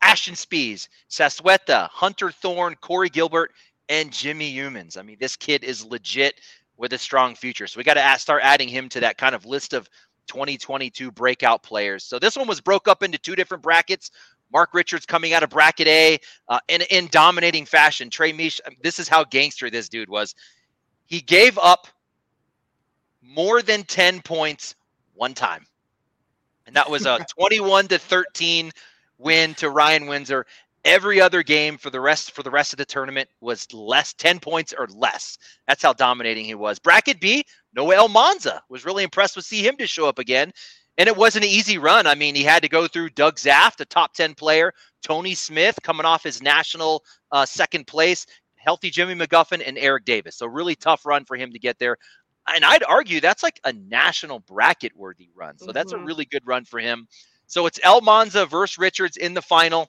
[0.00, 3.52] Ashton Spees, Zazueta, Hunter Thorn, Corey Gilbert,
[3.88, 4.98] and Jimmy Youmans.
[4.98, 6.40] I mean, this kid is legit
[6.76, 7.66] with a strong future.
[7.66, 9.88] So we got to start adding him to that kind of list of
[10.26, 12.04] 2022 breakout players.
[12.04, 14.10] So this one was broke up into two different brackets.
[14.52, 18.10] Mark Richards coming out of bracket A uh, in, in dominating fashion.
[18.10, 20.34] Trey Mish, um, this is how gangster this dude was.
[21.06, 21.86] He gave up
[23.22, 24.74] more than 10 points
[25.14, 25.66] one time.
[26.66, 28.70] And that was a 21 to 13
[29.18, 30.46] win to Ryan Windsor.
[30.84, 34.38] Every other game for the rest for the rest of the tournament was less 10
[34.38, 35.36] points or less.
[35.66, 36.78] That's how dominating he was.
[36.78, 40.52] Bracket B, Noah Almanza was really impressed to see him to show up again.
[40.98, 42.06] And it wasn't an easy run.
[42.06, 45.78] I mean, he had to go through Doug Zaft, a top 10 player, Tony Smith
[45.82, 50.36] coming off his national uh, second place, healthy Jimmy McGuffin, and Eric Davis.
[50.36, 51.96] So, really tough run for him to get there.
[52.48, 55.58] And I'd argue that's like a national bracket worthy run.
[55.58, 55.72] So, mm-hmm.
[55.72, 56.06] that's a mm-hmm.
[56.06, 57.06] really good run for him.
[57.46, 59.88] So, it's Almanza versus Richards in the final.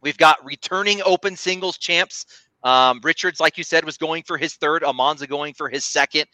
[0.00, 2.26] We've got returning open singles champs.
[2.64, 6.26] Um, Richards, like you said, was going for his third, Almanza going for his second.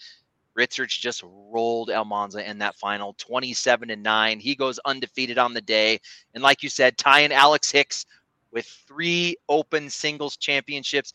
[0.58, 4.40] Richards just rolled Almanza in that final 27 and 9.
[4.40, 6.00] He goes undefeated on the day.
[6.34, 8.04] And like you said, tying Alex Hicks
[8.50, 11.14] with three open singles championships.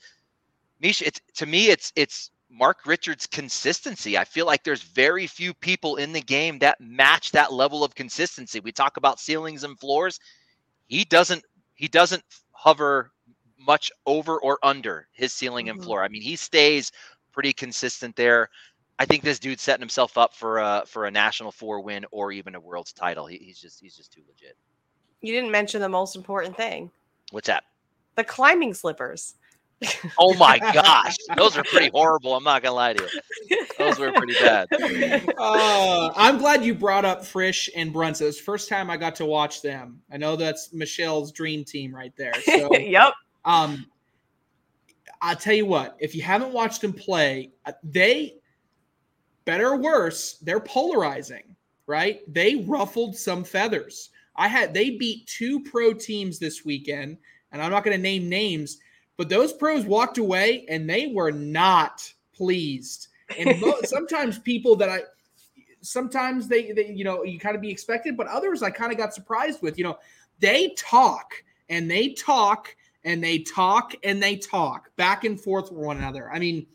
[0.79, 4.17] Misha, it's to me, it's it's Mark Richards' consistency.
[4.17, 7.95] I feel like there's very few people in the game that match that level of
[7.95, 8.62] consistency.
[8.62, 10.21] We talk about ceilings and floors.
[10.88, 11.43] He doesn't
[11.75, 13.12] he doesn't hover
[13.60, 15.79] much over or under his ceiling mm-hmm.
[15.79, 16.01] and floor.
[16.01, 16.93] I mean, he stays
[17.34, 18.49] pretty consistent there.
[18.99, 22.32] I think this dude's setting himself up for a for a national four win or
[22.32, 23.25] even a world's title.
[23.25, 24.56] He, he's just he's just too legit.
[25.21, 26.91] You didn't mention the most important thing.
[27.32, 27.63] What's that?
[28.15, 29.36] The climbing slippers.
[30.19, 32.36] oh my gosh, those are pretty horrible.
[32.36, 33.10] I'm not gonna lie to
[33.49, 33.65] you.
[33.77, 34.67] Those were pretty bad.
[35.38, 38.27] Uh, I'm glad you brought up Frisch and Brunson.
[38.27, 40.01] It's the first time I got to watch them.
[40.12, 42.34] I know that's Michelle's dream team right there.
[42.45, 43.13] So, yep.
[43.43, 43.88] Um,
[45.21, 45.97] I'll tell you what.
[45.99, 48.36] If you haven't watched them play, uh, they
[49.45, 51.56] better or worse, they're polarizing,
[51.88, 52.21] right?
[52.32, 54.10] They ruffled some feathers.
[54.36, 57.17] I had they beat two pro teams this weekend,
[57.51, 58.79] and I'm not going to name names,
[59.17, 63.10] but those pros walked away and they were not pleased.
[63.38, 65.01] And sometimes people that I
[65.82, 68.97] sometimes they, they you know you kind of be expected, but others I kind of
[68.97, 69.77] got surprised with.
[69.77, 69.97] You know,
[70.39, 71.34] they talk
[71.69, 76.32] and they talk and they talk and they talk back and forth with one another.
[76.32, 76.65] I mean,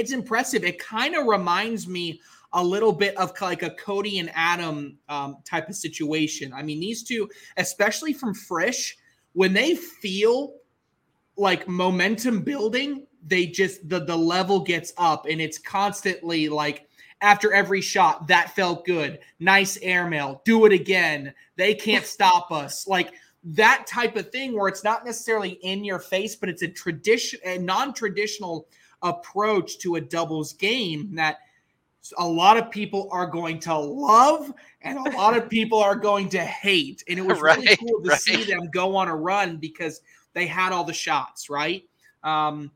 [0.00, 0.64] it's impressive.
[0.64, 2.20] It kind of reminds me
[2.52, 6.52] a little bit of like a Cody and Adam um, type of situation.
[6.52, 8.98] I mean, these two, especially from Frisch,
[9.34, 10.54] when they feel
[11.36, 16.88] like momentum building, they just the the level gets up and it's constantly like
[17.20, 22.86] after every shot that felt good nice airmail do it again they can't stop us
[22.86, 26.68] like that type of thing where it's not necessarily in your face but it's a
[26.68, 28.66] tradition a non-traditional
[29.02, 31.38] approach to a doubles game that
[32.18, 36.28] a lot of people are going to love and a lot of people are going
[36.30, 37.04] to hate.
[37.08, 38.20] And it was right, really cool to right.
[38.20, 40.00] see them go on a run because
[40.32, 41.84] they had all the shots, right?
[42.22, 42.70] Um,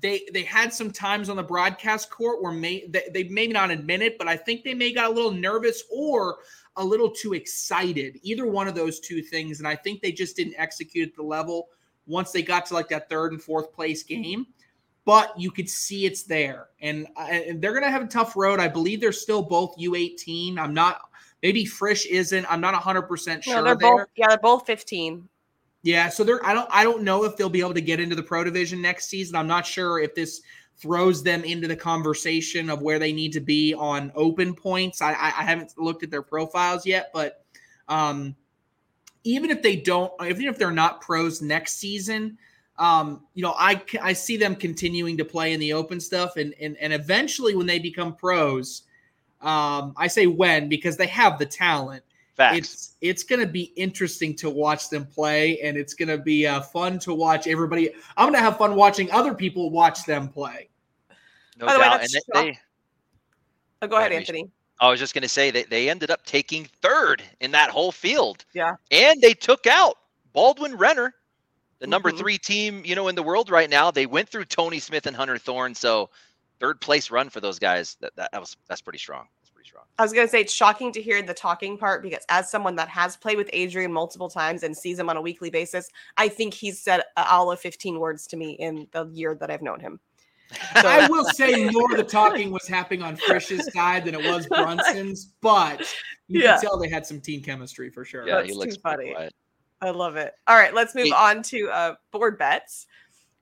[0.00, 3.70] they they had some times on the broadcast court where may they, they maybe not
[3.70, 6.38] admit it, but I think they may got a little nervous or
[6.76, 8.18] a little too excited.
[8.22, 11.22] Either one of those two things, and I think they just didn't execute at the
[11.22, 11.68] level
[12.06, 14.48] once they got to like that third and fourth place game
[15.04, 16.68] but you could see it's there.
[16.80, 18.60] And, uh, they're going to have a tough road.
[18.60, 20.58] I believe they're still both U18.
[20.58, 21.00] I'm not,
[21.42, 22.50] maybe Frisch isn't.
[22.50, 23.56] I'm not 100% sure.
[23.56, 23.96] No, they're there.
[23.96, 25.28] both, yeah, they're both 15.
[25.84, 28.16] Yeah, so they're I don't I don't know if they'll be able to get into
[28.16, 29.36] the pro division next season.
[29.36, 30.40] I'm not sure if this
[30.78, 35.02] throws them into the conversation of where they need to be on open points.
[35.02, 37.44] I I, I haven't looked at their profiles yet, but
[37.88, 38.34] um,
[39.24, 42.38] even if they don't, even if they're not pros next season,
[42.78, 46.54] um, you know, I I see them continuing to play in the open stuff, and
[46.60, 48.82] and and eventually when they become pros,
[49.40, 52.02] um, I say when because they have the talent.
[52.36, 52.58] Facts.
[52.58, 56.46] It's it's going to be interesting to watch them play, and it's going to be
[56.48, 57.90] uh, fun to watch everybody.
[58.16, 60.68] I'm going to have fun watching other people watch them play.
[61.60, 62.00] No By the doubt.
[62.00, 62.58] Way, and they,
[63.82, 64.50] oh, go ahead, Anthony.
[64.80, 67.92] I was just going to say that they ended up taking third in that whole
[67.92, 68.44] field.
[68.52, 68.74] Yeah.
[68.90, 69.96] And they took out
[70.32, 71.14] Baldwin Renner
[71.78, 72.18] the number mm-hmm.
[72.18, 73.90] three team, you know, in the world right now.
[73.90, 76.10] They went through Tony Smith and Hunter Thorne, so
[76.60, 77.96] third place run for those guys.
[78.00, 79.26] That that, that was that's pretty strong.
[79.40, 79.84] That's pretty strong.
[79.98, 82.88] I was gonna say it's shocking to hear the talking part because as someone that
[82.88, 86.54] has played with Adrian multiple times and sees him on a weekly basis, I think
[86.54, 90.00] he's said all of 15 words to me in the year that I've known him.
[90.80, 90.88] So.
[90.88, 94.46] I will say more of the talking was happening on Frisch's side than it was
[94.50, 95.80] Brunson's, but
[96.28, 96.54] you yeah.
[96.54, 98.26] can tell they had some team chemistry for sure.
[98.26, 99.12] Yeah, That's he looks funny.
[99.12, 99.34] Quiet.
[99.80, 100.34] I love it.
[100.46, 102.86] All right, let's move on to uh, board bets.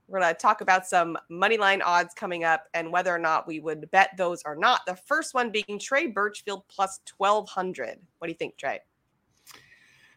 [0.07, 3.47] We're going to talk about some money line odds coming up and whether or not
[3.47, 4.81] we would bet those or not.
[4.85, 7.99] The first one being Trey Birchfield plus 1200.
[8.17, 8.81] What do you think, Trey?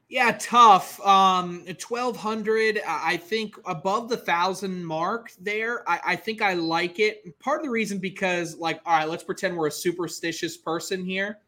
[0.09, 1.00] Yeah, tough.
[1.00, 5.88] Um, 1200, I think above the thousand mark there.
[5.88, 7.38] I, I think I like it.
[7.40, 11.38] Part of the reason because, like, all right, let's pretend we're a superstitious person here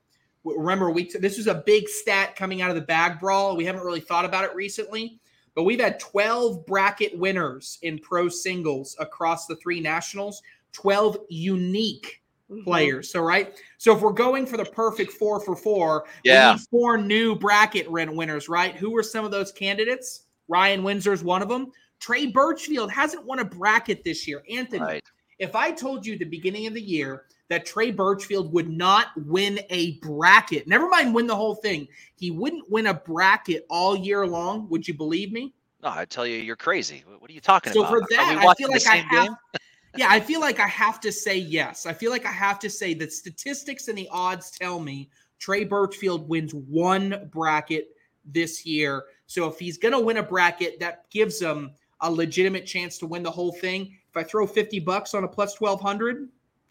[0.44, 3.56] remember we t- this was a big stat coming out of the bag brawl.
[3.56, 5.20] We haven't really thought about it recently,
[5.54, 12.22] but we've had 12 bracket winners in pro singles across the three nationals, 12 unique
[12.50, 12.62] mm-hmm.
[12.64, 13.10] players.
[13.10, 17.34] So right, so if we're going for the perfect four for four, yeah, four new
[17.34, 18.48] bracket winners.
[18.48, 20.24] Right, who were some of those candidates?
[20.48, 21.72] Ryan Windsor's one of them.
[22.00, 24.42] Trey Birchfield hasn't won a bracket this year.
[24.50, 25.04] Anthony, right.
[25.38, 29.60] if I told you the beginning of the year that Trey Birchfield would not win
[29.70, 30.66] a bracket.
[30.66, 31.88] Never mind win the whole thing.
[32.16, 34.68] He wouldn't win a bracket all year long.
[34.68, 35.54] Would you believe me?
[35.82, 37.04] No, I tell you, you're crazy.
[37.18, 37.92] What are you talking so about?
[37.92, 39.28] So for that, I feel like I have.
[39.96, 41.86] yeah, I feel like I have to say yes.
[41.86, 45.64] I feel like I have to say that statistics and the odds tell me Trey
[45.64, 47.88] Birchfield wins one bracket
[48.24, 49.04] this year.
[49.26, 53.06] So if he's going to win a bracket, that gives him a legitimate chance to
[53.06, 53.96] win the whole thing.
[54.10, 56.28] If I throw 50 bucks on a plus 1200,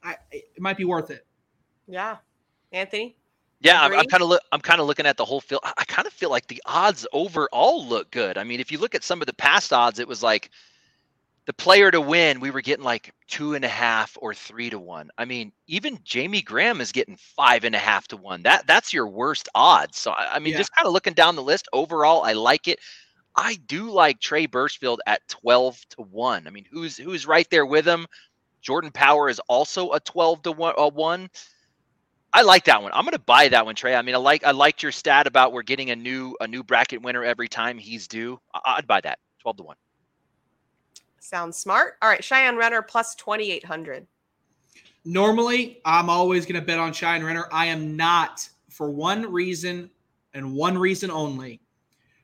[0.07, 1.25] I, it might be worth it.
[1.87, 2.17] Yeah,
[2.71, 3.17] Anthony.
[3.59, 4.41] Yeah, I'm, I'm kind of look.
[4.51, 5.61] I'm kind of looking at the whole field.
[5.63, 8.37] I, I kind of feel like the odds overall look good.
[8.37, 10.51] I mean, if you look at some of the past odds, it was like
[11.45, 12.39] the player to win.
[12.39, 15.09] We were getting like two and a half or three to one.
[15.17, 18.43] I mean, even Jamie Graham is getting five and a half to one.
[18.43, 19.97] That that's your worst odds.
[19.97, 20.59] So I, I mean, yeah.
[20.59, 22.79] just kind of looking down the list overall, I like it.
[23.35, 26.47] I do like Trey Birchfield at twelve to one.
[26.47, 28.07] I mean, who's who's right there with him?
[28.67, 31.29] Jordan Power is also a 12 to 1, a 1.
[32.33, 32.91] I like that one.
[32.93, 33.95] I'm going to buy that one, Trey.
[33.95, 36.63] I mean, I like I liked your stat about we're getting a new a new
[36.63, 38.41] bracket winner every time he's due.
[38.65, 39.19] I'd buy that.
[39.39, 39.77] 12 to 1.
[41.21, 41.95] Sounds smart.
[42.01, 44.05] All right, Cheyenne Renner plus 2800.
[45.05, 47.45] Normally, I'm always going to bet on Cheyenne Renner.
[47.53, 49.89] I am not for one reason
[50.33, 51.61] and one reason only.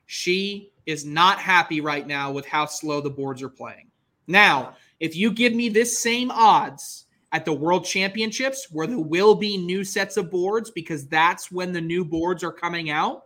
[0.04, 3.90] She is not happy right now with how slow the boards are playing.
[4.26, 9.34] Now, if you give me this same odds at the World Championships where there will
[9.34, 13.24] be new sets of boards because that's when the new boards are coming out,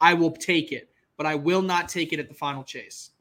[0.00, 3.12] I will take it, but I will not take it at the final chase.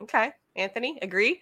[0.00, 0.32] Okay.
[0.56, 1.40] Anthony, agree?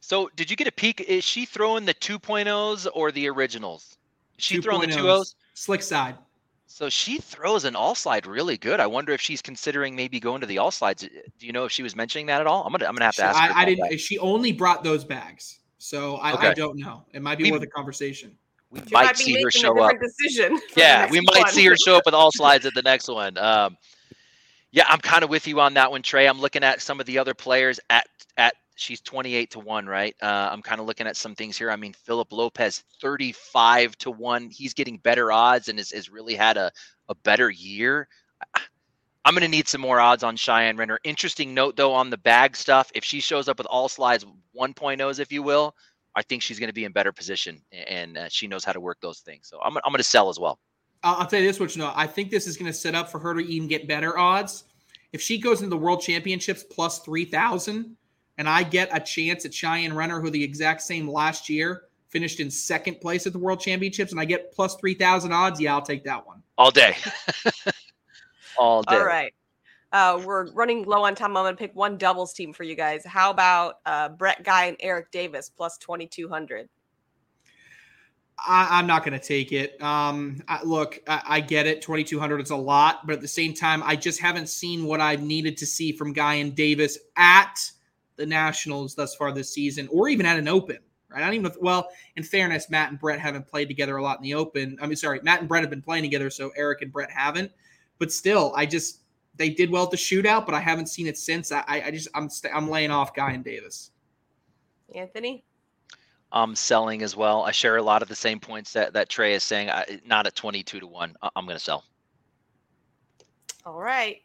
[0.00, 1.00] So, did you get a peek?
[1.00, 3.96] Is she throwing the 2.0s or the originals?
[4.38, 5.02] Is she throwing the 2.0s.
[5.02, 5.34] 2.0s?
[5.54, 6.16] Slick side.
[6.76, 8.80] So she throws an all slide really good.
[8.80, 11.08] I wonder if she's considering maybe going to the all slides.
[11.38, 12.64] Do you know if she was mentioning that at all?
[12.66, 13.38] I'm gonna I'm gonna have to She- ask.
[13.40, 13.88] her I, I didn't.
[13.88, 13.98] that.
[13.98, 17.06] She only brought those bags, so I, I don't know.
[17.14, 18.36] It might be We- worth a conversation.
[18.70, 19.94] We She might might see her show up.
[19.98, 20.60] decision.
[20.76, 21.50] Yeah, we might one.
[21.50, 23.38] see her show up with all slides at the next one.
[23.38, 23.78] Um,
[24.70, 26.26] yeah, I'm kind of with you on that one, Trey.
[26.28, 28.06] I'm looking at some of the other players at
[28.36, 30.14] at she's 28 to one, right?
[30.22, 31.70] Uh, I'm kind of looking at some things here.
[31.70, 34.50] I mean, Philip Lopez 35 to one.
[34.50, 36.70] He's getting better odds and has, has really had a
[37.08, 38.08] a better year.
[39.24, 41.00] I'm going to need some more odds on Cheyenne Renner.
[41.04, 42.90] Interesting note though on the bag stuff.
[42.94, 44.24] If she shows up with all slides
[44.56, 45.74] 1.0s, if you will,
[46.14, 48.80] I think she's going to be in better position and uh, she knows how to
[48.80, 49.48] work those things.
[49.48, 50.60] So I'm, I'm going to sell as well.
[51.02, 51.76] I'll, tell you this much.
[51.76, 54.18] No, I think this is going to set up for her to even get better
[54.18, 54.64] odds.
[55.12, 57.96] If she goes into the World Championships plus three thousand,
[58.38, 62.40] and I get a chance at Cheyenne Renner, who the exact same last year finished
[62.40, 65.74] in second place at the World Championships, and I get plus three thousand odds, yeah,
[65.74, 66.42] I'll take that one.
[66.56, 66.96] all day.
[68.58, 68.96] all day.
[68.96, 69.32] All right.
[69.92, 71.36] Uh, we're running low on time.
[71.36, 73.04] I'm going to pick one doubles team for you guys.
[73.04, 76.68] How about uh, Brett Guy and Eric Davis plus 2,200?
[78.38, 79.80] I, I'm not going to take it.
[79.82, 81.80] Um, I, look, I, I get it.
[81.80, 85.22] 2,200 is a lot, but at the same time, I just haven't seen what I've
[85.22, 87.58] needed to see from Guy and Davis at
[88.16, 90.78] the Nationals thus far this season, or even at an Open.
[91.08, 91.22] Right?
[91.22, 91.50] I don't even know.
[91.50, 94.76] If, well, in fairness, Matt and Brett haven't played together a lot in the Open.
[94.80, 97.52] I mean, sorry, Matt and Brett have been playing together, so Eric and Brett haven't.
[97.98, 99.00] But still, I just
[99.36, 101.52] they did well at the shootout, but I haven't seen it since.
[101.52, 103.90] I, I just I'm st- I'm laying off Guy and Davis.
[104.94, 105.44] Anthony?
[106.32, 107.42] I'm selling as well.
[107.42, 109.70] I share a lot of the same points that, that Trey is saying.
[109.70, 111.16] I, not at 22 to 1.
[111.22, 111.84] I- I'm going to sell.
[113.64, 114.22] All right.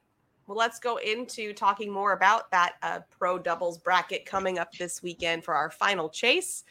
[0.52, 5.02] Well, let's go into talking more about that uh, pro doubles bracket coming up this
[5.02, 6.66] weekend for our final chase.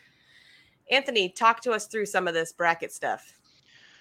[0.90, 3.32] Anthony, talk to us through some of this bracket stuff.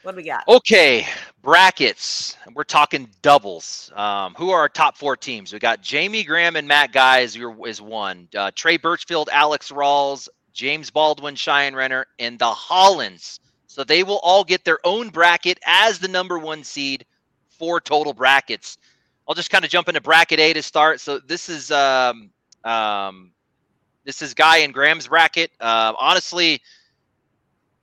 [0.04, 0.46] What do we got?
[0.50, 1.08] Okay,
[1.42, 2.36] brackets.
[2.54, 3.90] We're talking doubles.
[3.96, 5.54] Um, who are our top four teams?
[5.54, 8.28] We got Jamie Graham and Matt Guy is, your, is one.
[8.36, 13.40] Uh, Trey Birchfield, Alex Rawls, James Baldwin, Cheyenne Renner, and the Hollands.
[13.68, 17.06] So they will all get their own bracket as the number one seed.
[17.48, 18.78] Four total brackets.
[19.30, 21.00] I'll just kind of jump into bracket A to start.
[21.00, 22.32] So this is um,
[22.64, 23.32] um,
[24.04, 25.52] this is Guy and Graham's bracket.
[25.60, 26.60] Uh, honestly,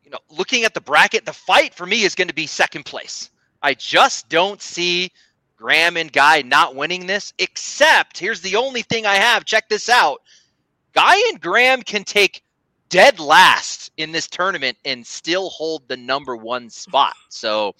[0.03, 2.85] you know, looking at the bracket, the fight for me is going to be second
[2.85, 3.31] place.
[3.63, 5.13] I just don't see
[5.57, 9.45] Graham and Guy not winning this, except here's the only thing I have.
[9.45, 10.23] Check this out.
[10.95, 12.43] Guy and Graham can take
[12.89, 17.15] dead last in this tournament and still hold the number one spot.
[17.29, 17.77] So,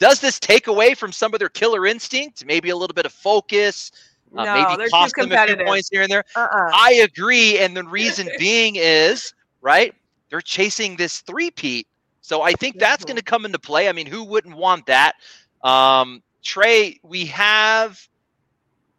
[0.00, 2.44] does this take away from some of their killer instinct?
[2.44, 3.92] Maybe a little bit of focus,
[4.36, 6.24] uh, no, maybe cost them a few points here and there.
[6.34, 6.70] Uh-uh.
[6.72, 9.94] I agree, and the reason being is right.
[10.30, 11.86] They're chasing this three-peat,
[12.20, 13.88] so I think that's going to come into play.
[13.88, 15.16] I mean, who wouldn't want that?
[15.62, 18.00] Um, Trey, we have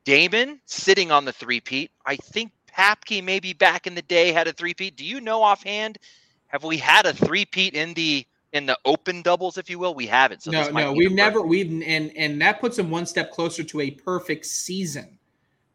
[0.03, 1.89] Damon sitting on the three-peat.
[2.05, 4.97] I think Papke maybe back in the day had a three-peat.
[4.97, 5.97] Do you know offhand?
[6.47, 9.93] Have we had a three-peat in the in the open doubles, if you will?
[9.93, 10.43] We haven't.
[10.43, 11.49] So no, no, we've never first.
[11.49, 15.17] we've and and that puts them one step closer to a perfect season.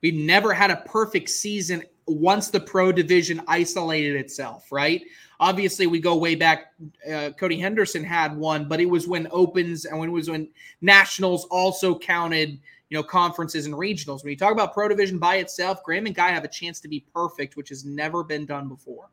[0.03, 5.03] We've never had a perfect season once the pro division isolated itself, right?
[5.41, 6.72] Obviously, we go way back.
[7.11, 10.49] Uh, Cody Henderson had one, but it was when opens and when it was when
[10.81, 12.51] nationals also counted,
[12.89, 14.22] you know, conferences and regionals.
[14.22, 16.89] When you talk about pro division by itself, Graham and Guy have a chance to
[16.89, 19.11] be perfect, which has never been done before.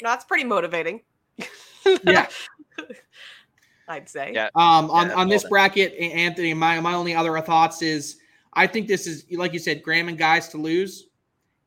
[0.00, 1.02] That's pretty motivating.
[2.04, 2.26] Yeah.
[3.88, 4.32] I'd say.
[4.34, 4.48] Yeah.
[4.54, 8.18] Um, on, Yeah, on this well bracket, Anthony, my, my only other thoughts is
[8.52, 11.08] I think this is, like you said, Graham and guys to lose.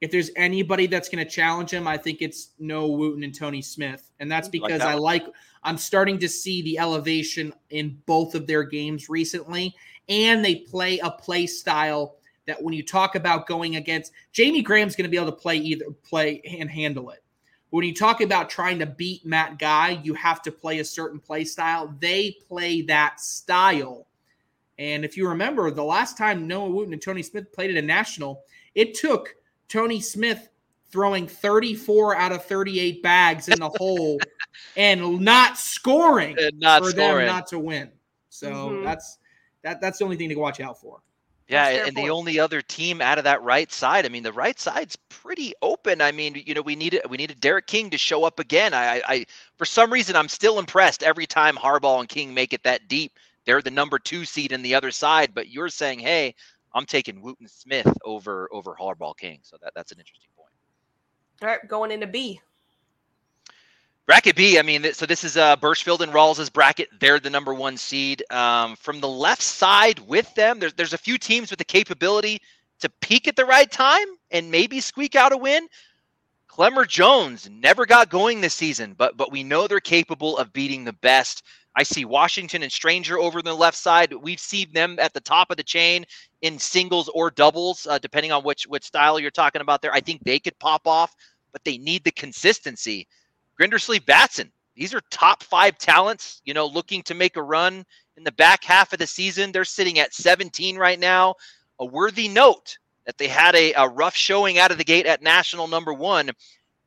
[0.01, 3.61] If there's anybody that's going to challenge him, I think it's Noah Wooten and Tony
[3.61, 4.11] Smith.
[4.19, 5.25] And that's Like because that I like,
[5.63, 9.75] I'm starting to see the elevation in both of their games recently.
[10.07, 12.15] And they play a play style
[12.47, 15.57] that when you talk about going against, Jamie Graham's going to be able to play
[15.57, 17.23] either play and handle it.
[17.71, 21.19] When you talk about trying to beat Matt Guy, you have to play a certain
[21.19, 21.93] play style.
[21.99, 24.07] They play that style.
[24.79, 27.85] And if you remember, the last time Noah Wooten and Tony Smith played at a
[27.85, 28.43] national,
[28.75, 29.35] it took
[29.67, 30.49] Tony Smith
[30.89, 34.19] throwing 34 out of 38 bags in the hole
[34.75, 37.25] and not scoring And not for scoring.
[37.27, 37.91] them not to win.
[38.29, 38.83] So Mhm.
[38.83, 39.17] that's
[39.61, 41.01] That that's the only thing to watch out for.
[41.49, 44.59] Yeah, and the only other team out of that right side, I mean, the right
[44.59, 45.99] side's pretty open.
[45.99, 48.75] I mean, you know, we needed we needed Derek King to show up again.
[48.75, 49.25] I, I, I
[49.57, 53.13] for some reason, I'm still impressed every time Harbaugh and King make it that deep.
[53.45, 56.35] They're the number two seed in the other side, but you're saying, hey,
[56.75, 59.39] I'm taking Wooten Smith over over Harbaugh King.
[59.41, 60.51] So that that's an interesting point.
[61.41, 62.39] All right, going into B.
[64.09, 66.89] Bracket B, I mean, so this is uh, Birchfield and Rawls's bracket.
[66.99, 68.23] They're the number one seed.
[68.31, 72.41] Um, from the left side with them, there's there's a few teams with the capability
[72.79, 75.67] to peak at the right time and maybe squeak out a win.
[76.47, 80.85] Clemmer Jones never got going this season, but but we know they're capable of beating
[80.85, 81.43] the best.
[81.75, 84.11] I see Washington and Stranger over the left side.
[84.11, 86.03] We've seen them at the top of the chain
[86.41, 89.93] in singles or doubles, uh, depending on which which style you're talking about there.
[89.93, 91.15] I think they could pop off,
[91.51, 93.07] but they need the consistency.
[93.59, 97.83] Grindersleeve Batson, these are top five talents, you know, looking to make a run
[98.15, 99.51] in the back half of the season.
[99.51, 101.35] They're sitting at 17 right now.
[101.79, 105.21] A worthy note that they had a, a rough showing out of the gate at
[105.21, 106.29] national number one.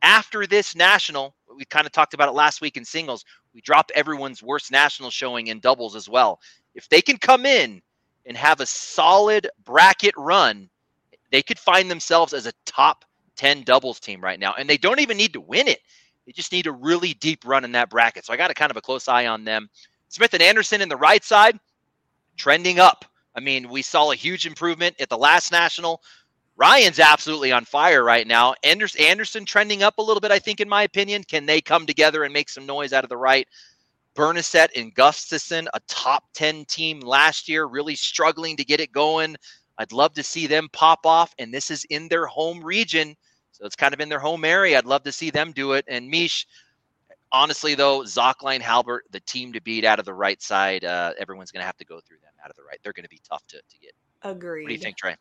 [0.01, 3.27] After this national, we kind of talked about it last week in singles.
[3.53, 6.41] We dropped everyone's worst national showing in doubles as well.
[6.75, 7.83] If they can come in
[8.25, 10.71] and have a solid bracket run,
[11.31, 13.05] they could find themselves as a top
[13.37, 14.55] 10 doubles team right now.
[14.59, 15.81] And they don't even need to win it.
[16.33, 18.25] They just need a really deep run in that bracket.
[18.25, 19.69] So I got a kind of a close eye on them.
[20.09, 21.61] Smith and Anderson in the right side,
[22.39, 23.05] trending up.
[23.37, 26.01] I mean, we saw a huge improvement at the last national.
[26.57, 28.55] Ryan's absolutely on fire right now.
[28.63, 31.23] Anders- Anderson trending up a little bit, I think, in my opinion.
[31.23, 33.47] Can they come together and make some noise out of the right?
[34.15, 39.37] Bernasette and Gustafson, a top 10 team last year, really struggling to get it going.
[39.77, 43.17] I'd love to see them pop off, and this is in their home region.
[43.53, 44.79] So it's kind of in their home area.
[44.79, 45.85] I'd love to see them do it.
[45.89, 46.47] And Mish,
[47.31, 51.51] honestly, though, Zockline, Halbert, the team to beat out of the right side, uh, everyone's
[51.51, 52.79] going to have to go through them out of the right.
[52.83, 53.93] They're going to be tough to, to get.
[54.23, 54.63] Agreed.
[54.63, 55.17] What do you think, Trey?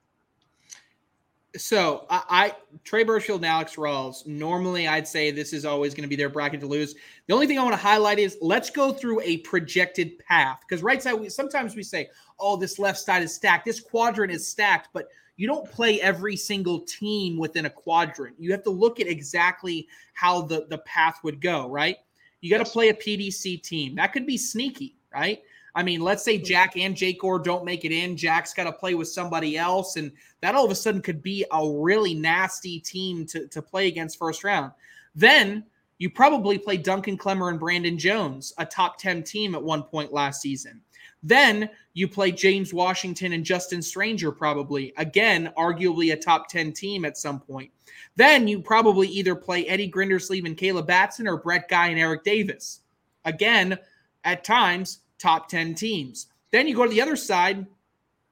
[1.58, 2.56] So I, I
[2.86, 4.26] Trey Birchfield and Alex Rawls.
[4.26, 6.96] Normally, I'd say this is always going to be their bracket to lose.
[7.28, 10.82] The only thing I want to highlight is let's go through a projected path because
[10.82, 11.16] right side.
[11.16, 12.10] We, sometimes we say,
[12.40, 13.66] "Oh, this left side is stacked.
[13.66, 15.10] This quadrant is stacked," but
[15.42, 18.36] you don't play every single team within a quadrant.
[18.38, 21.68] You have to look at exactly how the the path would go.
[21.68, 21.98] Right?
[22.42, 22.74] You got to Yes.
[22.74, 23.96] play a PDC team.
[23.96, 24.98] That could be sneaky.
[25.12, 25.42] Right?
[25.74, 28.16] I mean, let's say Jack and Jake Orr don't make it in.
[28.16, 30.12] Jack's got to play with somebody else, and
[30.42, 34.20] that all of a sudden could be a really nasty team to, to play against
[34.20, 34.72] first round.
[35.16, 35.66] Then
[35.98, 40.14] you probably play Duncan Clemmer and Brandon Jones, a top 10 team at one point
[40.14, 40.82] last season.
[41.24, 44.94] Then you play James Washington and Justin Stranger, probably.
[44.98, 47.72] Again, arguably a top 10 team at some point.
[48.16, 52.24] Then you probably either play Eddie Grindersleeve and Caleb Batson or Brett Guy and Eric
[52.24, 52.82] Davis.
[53.26, 53.78] Again,
[54.24, 56.28] at times, top 10 teams.
[56.52, 57.66] Then you go to the other side,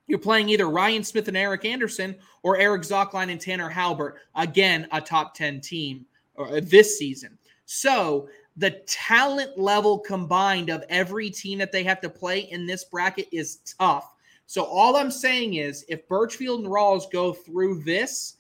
[0.08, 4.18] you're playing either Ryan Smith and Eric Anderson or Eric Zockline and Tanner Halbert.
[4.36, 6.06] Again, a top 10 team
[6.38, 7.38] uh, this season.
[7.66, 8.28] So
[8.60, 13.30] the talent level combined of every team that they have to play in this bracket
[13.32, 14.14] is tough.
[14.48, 18.36] So all I'm saying is if Birchfield and Rawls go through this,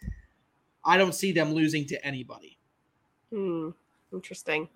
[0.83, 2.57] I don't see them losing to anybody.
[3.31, 3.69] Hmm.
[4.11, 4.67] Interesting.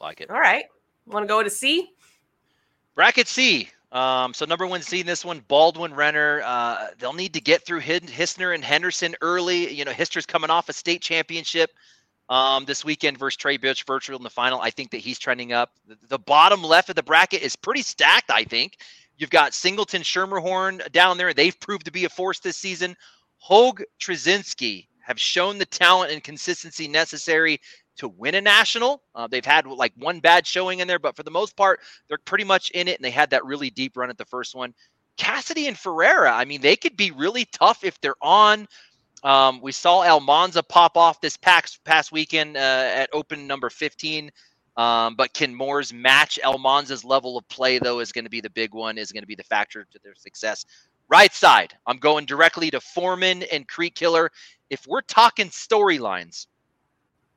[0.00, 0.30] Like it.
[0.30, 0.64] All right.
[1.06, 1.92] Want to go to C?
[2.96, 3.68] Bracket C.
[3.92, 6.42] Um, so number one seed in this one, Baldwin Renner.
[6.44, 9.72] Uh, they'll need to get through Hid- Hissner and Henderson early.
[9.72, 11.70] You know, Hissner's coming off a state championship
[12.28, 14.60] um, this weekend versus Trey Bitch Virtual in the final.
[14.60, 15.70] I think that he's trending up.
[16.08, 18.30] The, bottom left of the bracket is pretty stacked.
[18.30, 18.78] I think
[19.16, 21.32] you've got Singleton, Schermerhorn down there.
[21.32, 22.96] They've proved to be a force this season.
[23.38, 27.60] Hogue, Trzynski have shown the talent and consistency necessary
[27.98, 29.02] to win a national.
[29.14, 32.18] Uh, they've had like one bad showing in there, but for the most part, they're
[32.18, 34.74] pretty much in it, and they had that really deep run at the first one.
[35.16, 38.66] Cassidy and Ferreira, I mean, they could be really tough if they're on.
[39.22, 44.30] Um, we saw Almanza pop off this past, past weekend uh, at open number 15.
[44.76, 48.50] Um, but can Moore's match Almanza's level of play, though, is going to be the
[48.50, 50.66] big one, is going to be the factor to their success.
[51.08, 54.30] Right side, I'm going directly to Foreman and Creek Killer.
[54.68, 56.46] If we're talking storylines,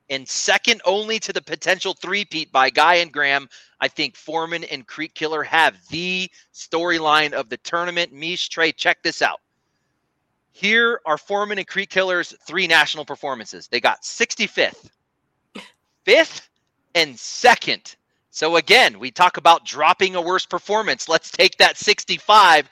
[0.10, 3.48] and second only to the potential three-peat by Guy and Graham,
[3.80, 8.12] I think Foreman and Creek Killer have the storyline of the tournament.
[8.12, 9.40] Mish, Trey, check this out.
[10.60, 13.68] Here are Foreman and Creek Killer's three national performances.
[13.68, 14.90] They got 65th,
[16.06, 16.42] 5th,
[16.96, 17.96] and 2nd.
[18.30, 21.08] So again, we talk about dropping a worse performance.
[21.08, 22.70] Let's take that 65.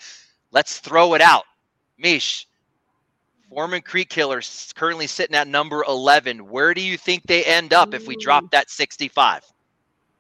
[0.51, 1.45] Let's throw it out.
[1.97, 2.45] Mish,
[3.49, 6.49] Foreman Creek Killers currently sitting at number 11.
[6.49, 9.43] Where do you think they end up if we drop that 65?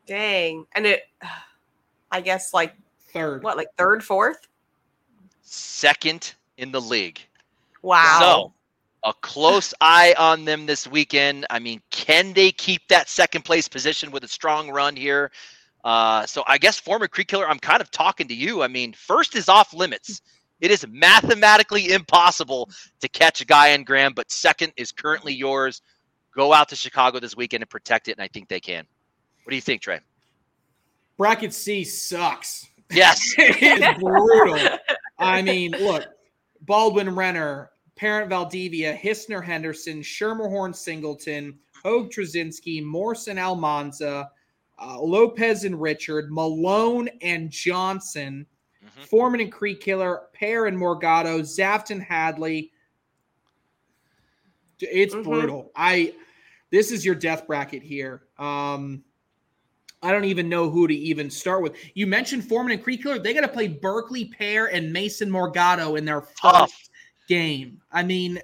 [0.05, 0.65] Dang.
[0.73, 1.01] And it,
[2.11, 2.73] I guess like
[3.17, 3.43] Third.
[3.43, 4.47] What, like third, fourth?
[5.41, 7.19] Second in the league.
[7.87, 8.19] Wow.
[8.19, 8.53] So
[9.09, 11.45] a close eye on them this weekend.
[11.49, 15.31] I mean, can they keep that second place position with a strong run here?
[15.85, 18.61] Uh, so I guess Foreman Creek Killer, I'm kind of talking to you.
[18.61, 20.21] I mean, first is off limits.
[20.59, 22.69] It is mathematically impossible
[22.99, 25.81] to catch a Guy and Graham, but second is currently yours.
[26.35, 28.85] Go out to Chicago this weekend and protect it, and I think they can.
[29.43, 30.01] What do you think, Trey?
[31.17, 32.67] Bracket C sucks.
[32.91, 33.21] Yes.
[33.37, 34.77] it's brutal.
[35.17, 36.05] I mean, look,
[36.61, 44.29] Baldwin Renner, Parent Valdivia, Hissner Henderson, Schermerhorn Singleton, Hogue Trzynski, Morrison Almanza,
[44.79, 48.45] uh, Lopez and Richard, Malone and Johnson,
[48.83, 49.03] mm-hmm.
[49.05, 52.71] Foreman and Creek Killer, Pear and Morgado, Zafton Hadley.
[54.79, 55.29] It's mm-hmm.
[55.29, 55.71] brutal.
[55.75, 56.13] I
[56.69, 58.23] this is your death bracket here.
[58.37, 59.03] Um,
[60.03, 61.75] I don't even know who to even start with.
[61.95, 63.17] You mentioned Foreman and Creek Killer.
[63.17, 66.86] They got to play Berkeley Pear and Mason Morgado in their first Tough.
[67.27, 67.81] Game.
[67.91, 68.39] I mean,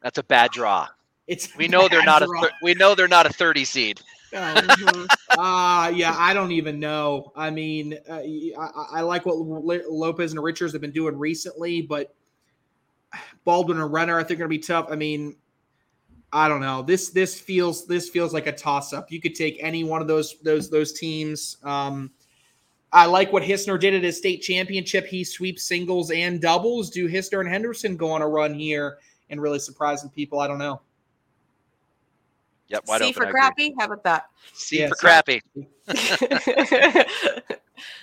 [0.00, 0.88] that's a bad draw.
[1.26, 2.44] It's we know they're not draw.
[2.44, 4.00] a we know they're not a thirty seed.
[4.30, 4.60] Uh,
[5.38, 7.32] uh, yeah, I don't even know.
[7.34, 12.14] I mean, uh, I, I, like what Lopez and Richards have been doing recently, but
[13.44, 14.88] Baldwin and Renner, I think, are going to be tough.
[14.90, 15.34] I mean,
[16.32, 16.82] I don't know.
[16.82, 19.10] This this feels this feels like a toss up.
[19.10, 21.56] You could take any one of those those those teams.
[21.62, 22.10] Um,
[22.92, 25.06] I like what Hissner did at his state championship.
[25.06, 26.90] He sweeps singles and doubles.
[26.90, 30.40] Do Hissner and Henderson go on a run here and really surprising people?
[30.40, 30.80] I don't know.
[32.68, 32.86] Yep.
[32.86, 33.74] Wide C open, for crappy.
[33.78, 34.26] How about that?
[34.52, 35.42] C yeah, for crappy.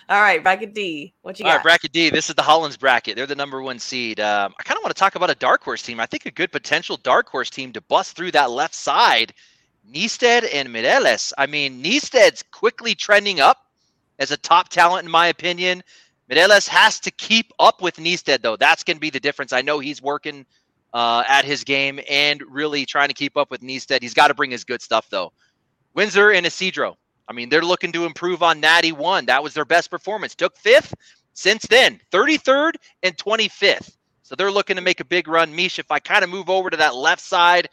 [0.10, 1.14] All right, bracket D.
[1.22, 1.58] What you All got?
[1.58, 2.10] right, bracket D.
[2.10, 3.16] This is the Hollands bracket.
[3.16, 4.20] They're the number one seed.
[4.20, 6.00] Um, I kind of want to talk about a dark horse team.
[6.00, 9.34] I think a good potential dark horse team to bust through that left side.
[9.88, 11.32] Niested and Mireles.
[11.38, 13.65] I mean, Niested's quickly trending up
[14.20, 15.84] as a top talent, in my opinion.
[16.30, 18.58] Mireles has to keep up with Niested, though.
[18.58, 19.54] That's going to be the difference.
[19.54, 20.46] I know he's working
[20.94, 24.02] uh, at his game and really trying to keep up with Niested.
[24.02, 25.32] He's got to bring his good stuff, though.
[25.94, 26.98] Windsor and Isidro.
[27.28, 29.26] I mean, they're looking to improve on Natty 1.
[29.26, 30.36] That was their best performance.
[30.36, 30.94] Took fifth
[31.34, 33.98] since then, 33rd and 25th.
[34.24, 35.56] So they're looking to make a big run.
[35.56, 37.70] Mish, if I kind of move over to that left side,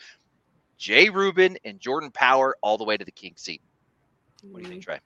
[0.77, 3.63] Jay Rubin and Jordan Power all the way to the king seat.
[4.51, 4.99] What do you think, Trey?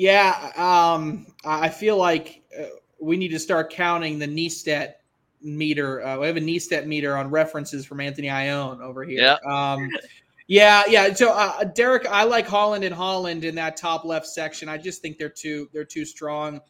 [0.00, 2.64] Yeah, um, I feel like uh,
[3.02, 4.94] we need to start counting the Niested
[5.42, 6.02] meter.
[6.02, 9.20] Uh, we have a Niested meter on references from Anthony Ione over here.
[9.20, 9.72] Yeah.
[9.72, 9.90] Um,
[10.46, 11.12] yeah, yeah.
[11.12, 14.70] So uh, Derek, I like Holland and Holland in that top left section.
[14.70, 16.62] I just think they're too they're too strong.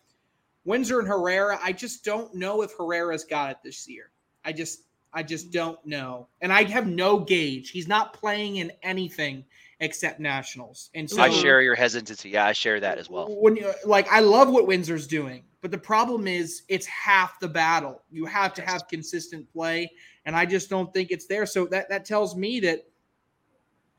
[0.64, 4.10] Windsor and Herrera, I just don't know if Herrera's got it this year.
[4.44, 6.26] I just I just don't know.
[6.40, 7.70] And I have no gauge.
[7.70, 9.44] He's not playing in anything
[9.80, 10.90] except nationals.
[10.94, 12.30] And so I share your hesitancy.
[12.30, 13.28] Yeah, I share that as well.
[13.28, 17.48] When you like I love what Windsor's doing, but the problem is it's half the
[17.48, 18.02] battle.
[18.10, 19.90] You have to have consistent play,
[20.24, 21.46] and I just don't think it's there.
[21.46, 22.86] So that that tells me that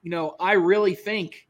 [0.01, 1.47] you know, I really think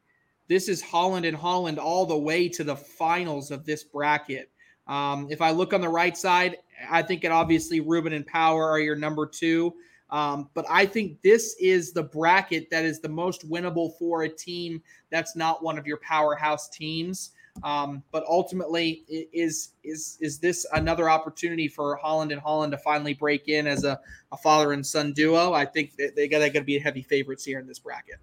[0.47, 4.49] this is Holland and Holland all the way to the finals of this bracket.
[4.87, 6.57] Um, if I look on the right side,
[6.89, 9.73] I think it obviously Rubin and Power are your number two.
[10.11, 14.29] Um, but I think this is the bracket that is the most winnable for a
[14.29, 17.31] team that's not one of your powerhouse teams.
[17.63, 19.03] Um, but ultimately,
[19.33, 23.83] is is is this another opportunity for Holland and Holland to finally break in as
[23.83, 23.99] a,
[24.31, 25.53] a father and son duo?
[25.53, 28.19] I think they, they got to be heavy favorites here in this bracket.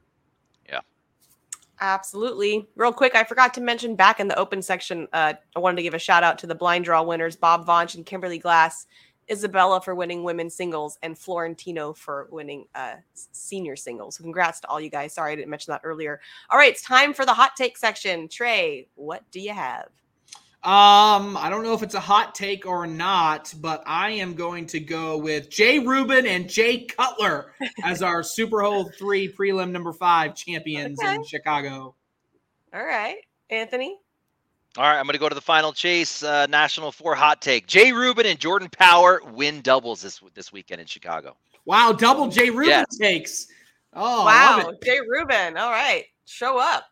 [0.67, 0.81] Yeah,
[1.81, 2.69] absolutely.
[2.75, 5.83] Real quick, I forgot to mention back in the open section, uh, I wanted to
[5.83, 8.87] give a shout out to the blind draw winners, Bob Vaunch and Kimberly Glass,
[9.31, 14.17] Isabella for winning women's singles, and Florentino for winning uh, senior singles.
[14.17, 15.15] So congrats to all you guys.
[15.15, 16.21] Sorry I didn't mention that earlier.
[16.51, 18.29] All right, it's time for the hot take section.
[18.29, 19.89] Trey, what do you have?
[20.65, 24.67] Um, I don't know if it's a hot take or not, but I am going
[24.67, 27.53] to go with Jay Rubin and Jay Cutler
[27.85, 31.15] as our Super Bowl three prelim number five champions okay.
[31.15, 31.95] in Chicago.
[32.75, 33.19] All right,
[33.51, 33.99] Anthony.
[34.79, 36.23] All right, I'm going to go to the final chase.
[36.23, 40.81] Uh, national four hot take: Jay Rubin and Jordan Power win doubles this this weekend
[40.81, 41.37] in Chicago.
[41.65, 42.97] Wow, double Jay Rubin yes.
[42.97, 43.47] takes.
[43.93, 45.57] Oh, wow, Jay Rubin.
[45.57, 46.85] All right, show up.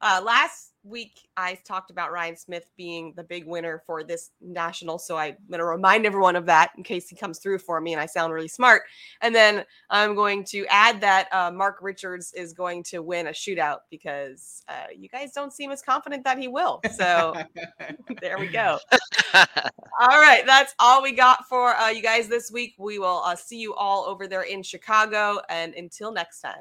[0.00, 4.98] Uh, last week I talked about Ryan Smith being the big winner for this national.
[4.98, 7.92] So I'm going to remind everyone of that in case he comes through for me
[7.92, 8.82] and I sound really smart.
[9.20, 13.30] And then I'm going to add that uh, Mark Richards is going to win a
[13.30, 16.80] shootout because uh, you guys don't seem as confident that he will.
[16.94, 17.34] So
[18.20, 18.78] there we go.
[19.34, 20.42] all right.
[20.46, 22.74] That's all we got for uh, you guys this week.
[22.78, 25.40] We will uh, see you all over there in Chicago.
[25.48, 26.54] And until next time.